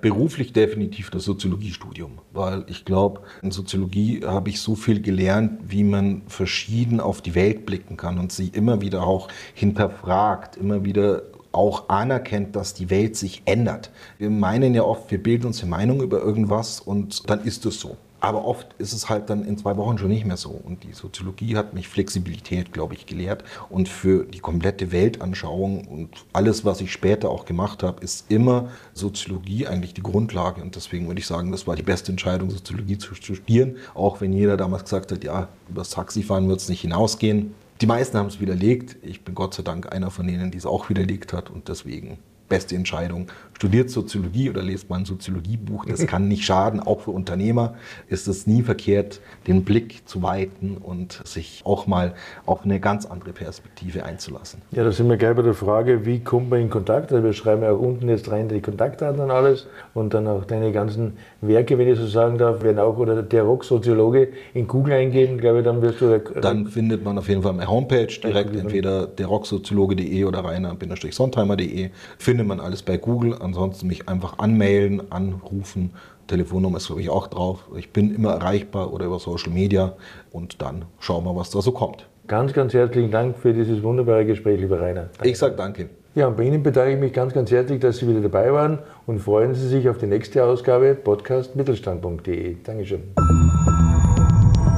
Beruflich 0.00 0.52
definitiv 0.52 1.10
das 1.10 1.24
Soziologiestudium, 1.24 2.18
weil 2.32 2.64
ich 2.68 2.84
glaube, 2.84 3.22
in 3.42 3.50
Soziologie 3.50 4.24
habe 4.24 4.50
ich 4.50 4.60
so 4.60 4.74
viel 4.74 5.02
gelernt, 5.02 5.60
wie 5.68 5.84
man 5.84 6.22
verschieden 6.28 7.00
auf 7.00 7.20
die 7.20 7.34
Welt 7.34 7.66
blicken 7.66 7.96
kann 7.96 8.18
und 8.18 8.30
sie 8.30 8.48
immer 8.48 8.80
wieder 8.80 9.02
auch 9.04 9.28
hinterfragt, 9.54 10.56
immer 10.56 10.84
wieder 10.84 11.22
auch 11.52 11.88
anerkennt, 11.88 12.54
dass 12.54 12.74
die 12.74 12.90
Welt 12.90 13.16
sich 13.16 13.42
ändert. 13.44 13.90
Wir 14.18 14.30
meinen 14.30 14.74
ja 14.74 14.82
oft, 14.82 15.10
wir 15.10 15.22
bilden 15.22 15.46
uns 15.46 15.62
eine 15.62 15.70
Meinung 15.70 16.02
über 16.02 16.20
irgendwas 16.20 16.80
und 16.80 17.28
dann 17.28 17.42
ist 17.42 17.66
es 17.66 17.80
so. 17.80 17.96
Aber 18.20 18.44
oft 18.44 18.74
ist 18.78 18.92
es 18.92 19.08
halt 19.08 19.30
dann 19.30 19.44
in 19.44 19.56
zwei 19.58 19.76
Wochen 19.76 19.96
schon 19.96 20.08
nicht 20.08 20.24
mehr 20.24 20.36
so. 20.36 20.50
Und 20.50 20.82
die 20.82 20.92
Soziologie 20.92 21.56
hat 21.56 21.72
mich 21.74 21.88
Flexibilität, 21.88 22.72
glaube 22.72 22.94
ich, 22.94 23.06
gelehrt. 23.06 23.44
Und 23.70 23.88
für 23.88 24.24
die 24.24 24.40
komplette 24.40 24.90
Weltanschauung 24.90 25.86
und 25.86 26.24
alles, 26.32 26.64
was 26.64 26.80
ich 26.80 26.90
später 26.92 27.30
auch 27.30 27.44
gemacht 27.44 27.82
habe, 27.82 28.02
ist 28.02 28.30
immer 28.30 28.70
Soziologie 28.92 29.68
eigentlich 29.68 29.94
die 29.94 30.02
Grundlage. 30.02 30.60
Und 30.62 30.74
deswegen 30.74 31.06
würde 31.06 31.20
ich 31.20 31.26
sagen, 31.26 31.52
das 31.52 31.66
war 31.68 31.76
die 31.76 31.82
beste 31.82 32.10
Entscheidung, 32.10 32.50
Soziologie 32.50 32.98
zu 32.98 33.14
studieren. 33.14 33.76
Auch 33.94 34.20
wenn 34.20 34.32
jeder 34.32 34.56
damals 34.56 34.84
gesagt 34.84 35.12
hat, 35.12 35.22
ja, 35.22 35.48
über 35.68 35.82
das 35.82 35.90
Taxifahren 35.90 36.48
wird 36.48 36.60
es 36.60 36.68
nicht 36.68 36.80
hinausgehen. 36.80 37.54
Die 37.80 37.86
meisten 37.86 38.18
haben 38.18 38.26
es 38.26 38.40
widerlegt. 38.40 38.96
Ich 39.02 39.22
bin 39.22 39.36
Gott 39.36 39.54
sei 39.54 39.62
Dank 39.62 39.92
einer 39.92 40.10
von 40.10 40.26
denen, 40.26 40.50
die 40.50 40.58
es 40.58 40.66
auch 40.66 40.88
widerlegt 40.88 41.32
hat. 41.32 41.50
Und 41.50 41.68
deswegen 41.68 42.18
beste 42.48 42.74
Entscheidung. 42.74 43.28
Studiert 43.58 43.90
Soziologie 43.90 44.50
oder 44.50 44.62
lest 44.62 44.88
mal 44.88 45.00
ein 45.00 45.04
Soziologiebuch. 45.04 45.84
Das 45.84 46.06
kann 46.06 46.28
nicht 46.28 46.44
schaden. 46.44 46.78
Auch 46.78 47.00
für 47.00 47.10
Unternehmer 47.10 47.74
ist 48.06 48.28
es 48.28 48.46
nie 48.46 48.62
verkehrt, 48.62 49.20
den 49.48 49.64
Blick 49.64 50.02
zu 50.06 50.22
weiten 50.22 50.76
und 50.76 51.20
sich 51.24 51.62
auch 51.64 51.88
mal 51.88 52.14
auf 52.46 52.64
eine 52.64 52.78
ganz 52.78 53.04
andere 53.04 53.32
Perspektive 53.32 54.04
einzulassen. 54.04 54.62
Ja, 54.70 54.84
da 54.84 54.92
sind 54.92 55.08
wir 55.08 55.16
gleich 55.16 55.34
bei 55.34 55.42
der 55.42 55.54
Frage, 55.54 56.06
wie 56.06 56.20
kommt 56.20 56.50
man 56.50 56.60
in 56.60 56.70
Kontakt? 56.70 57.12
Also 57.12 57.24
wir 57.24 57.32
schreiben 57.32 57.62
ja 57.62 57.72
auch 57.72 57.80
unten 57.80 58.08
jetzt 58.08 58.30
rein 58.30 58.48
die 58.48 58.60
Kontaktdaten 58.60 59.20
und 59.20 59.32
alles 59.32 59.66
und 59.92 60.14
dann 60.14 60.28
auch 60.28 60.44
deine 60.44 60.70
ganzen 60.70 61.14
Werke, 61.40 61.78
wenn 61.78 61.88
ich 61.88 61.98
so 61.98 62.06
sagen 62.06 62.38
darf, 62.38 62.62
werden 62.62 62.78
auch 62.78 62.96
oder 62.98 63.24
der 63.24 63.42
Rock-Soziologe 63.42 64.28
in 64.54 64.68
Google 64.68 64.92
eingeben, 64.92 65.38
glaube 65.38 65.58
ich, 65.58 65.64
dann 65.64 65.82
wirst 65.82 66.00
du 66.00 66.20
Dann 66.40 66.66
findet 66.68 67.04
man 67.04 67.18
auf 67.18 67.28
jeden 67.28 67.42
Fall 67.42 67.54
meine 67.54 67.68
Homepage 67.68 68.06
direkt, 68.06 68.54
entweder 68.54 69.08
derrocksoziologe.de 69.08 70.24
oder 70.24 70.44
rainer-sontheimer.de. 70.44 71.90
Findet 72.18 72.46
man 72.46 72.60
alles 72.60 72.82
bei 72.82 72.96
Google. 72.96 73.34
Ansonsten 73.48 73.86
mich 73.86 74.08
einfach 74.08 74.38
anmailen, 74.38 75.10
anrufen. 75.10 75.92
Telefonnummer 76.26 76.76
ist, 76.76 76.88
glaube 76.88 77.00
ich, 77.00 77.08
auch 77.08 77.26
drauf. 77.26 77.64
Ich 77.76 77.90
bin 77.92 78.14
immer 78.14 78.32
erreichbar 78.32 78.92
oder 78.92 79.06
über 79.06 79.18
Social 79.18 79.50
Media 79.52 79.94
und 80.30 80.60
dann 80.60 80.84
schauen 81.00 81.24
wir, 81.24 81.34
was 81.34 81.50
da 81.50 81.62
so 81.62 81.72
kommt. 81.72 82.06
ganz, 82.26 82.52
ganz 82.52 82.74
herzlichen 82.74 83.10
Dank 83.10 83.38
für 83.38 83.54
dieses 83.54 83.82
wunderbare 83.82 84.26
Gespräch, 84.26 84.60
lieber 84.60 84.78
Rainer. 84.80 85.08
Danke. 85.14 85.28
Ich 85.30 85.38
sage 85.38 85.56
danke. 85.56 85.88
Ja, 86.14 86.26
und 86.26 86.36
bei 86.36 86.42
Ihnen 86.44 86.62
bedanke 86.62 86.94
ich 86.94 87.00
mich 87.00 87.12
ganz, 87.12 87.32
ganz 87.32 87.50
herzlich, 87.50 87.80
dass 87.80 87.98
Sie 87.98 88.08
wieder 88.08 88.20
dabei 88.20 88.52
waren 88.52 88.80
und 89.06 89.20
freuen 89.20 89.54
Sie 89.54 89.66
sich 89.66 89.88
auf 89.88 89.98
die 89.98 90.06
nächste 90.06 90.44
Ausgabe 90.44 90.94
Podcast 90.94 91.56
mittelstand.de. 91.56 92.56
Dankeschön. 92.62 93.02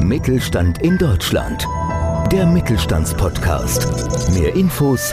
Mittelstand 0.01 0.83
in 0.83 0.97
Deutschland. 0.99 1.67
Der 2.31 2.47
Mittelstandspodcast. 2.47 4.39
Mehr 4.39 4.55
Infos 4.55 5.13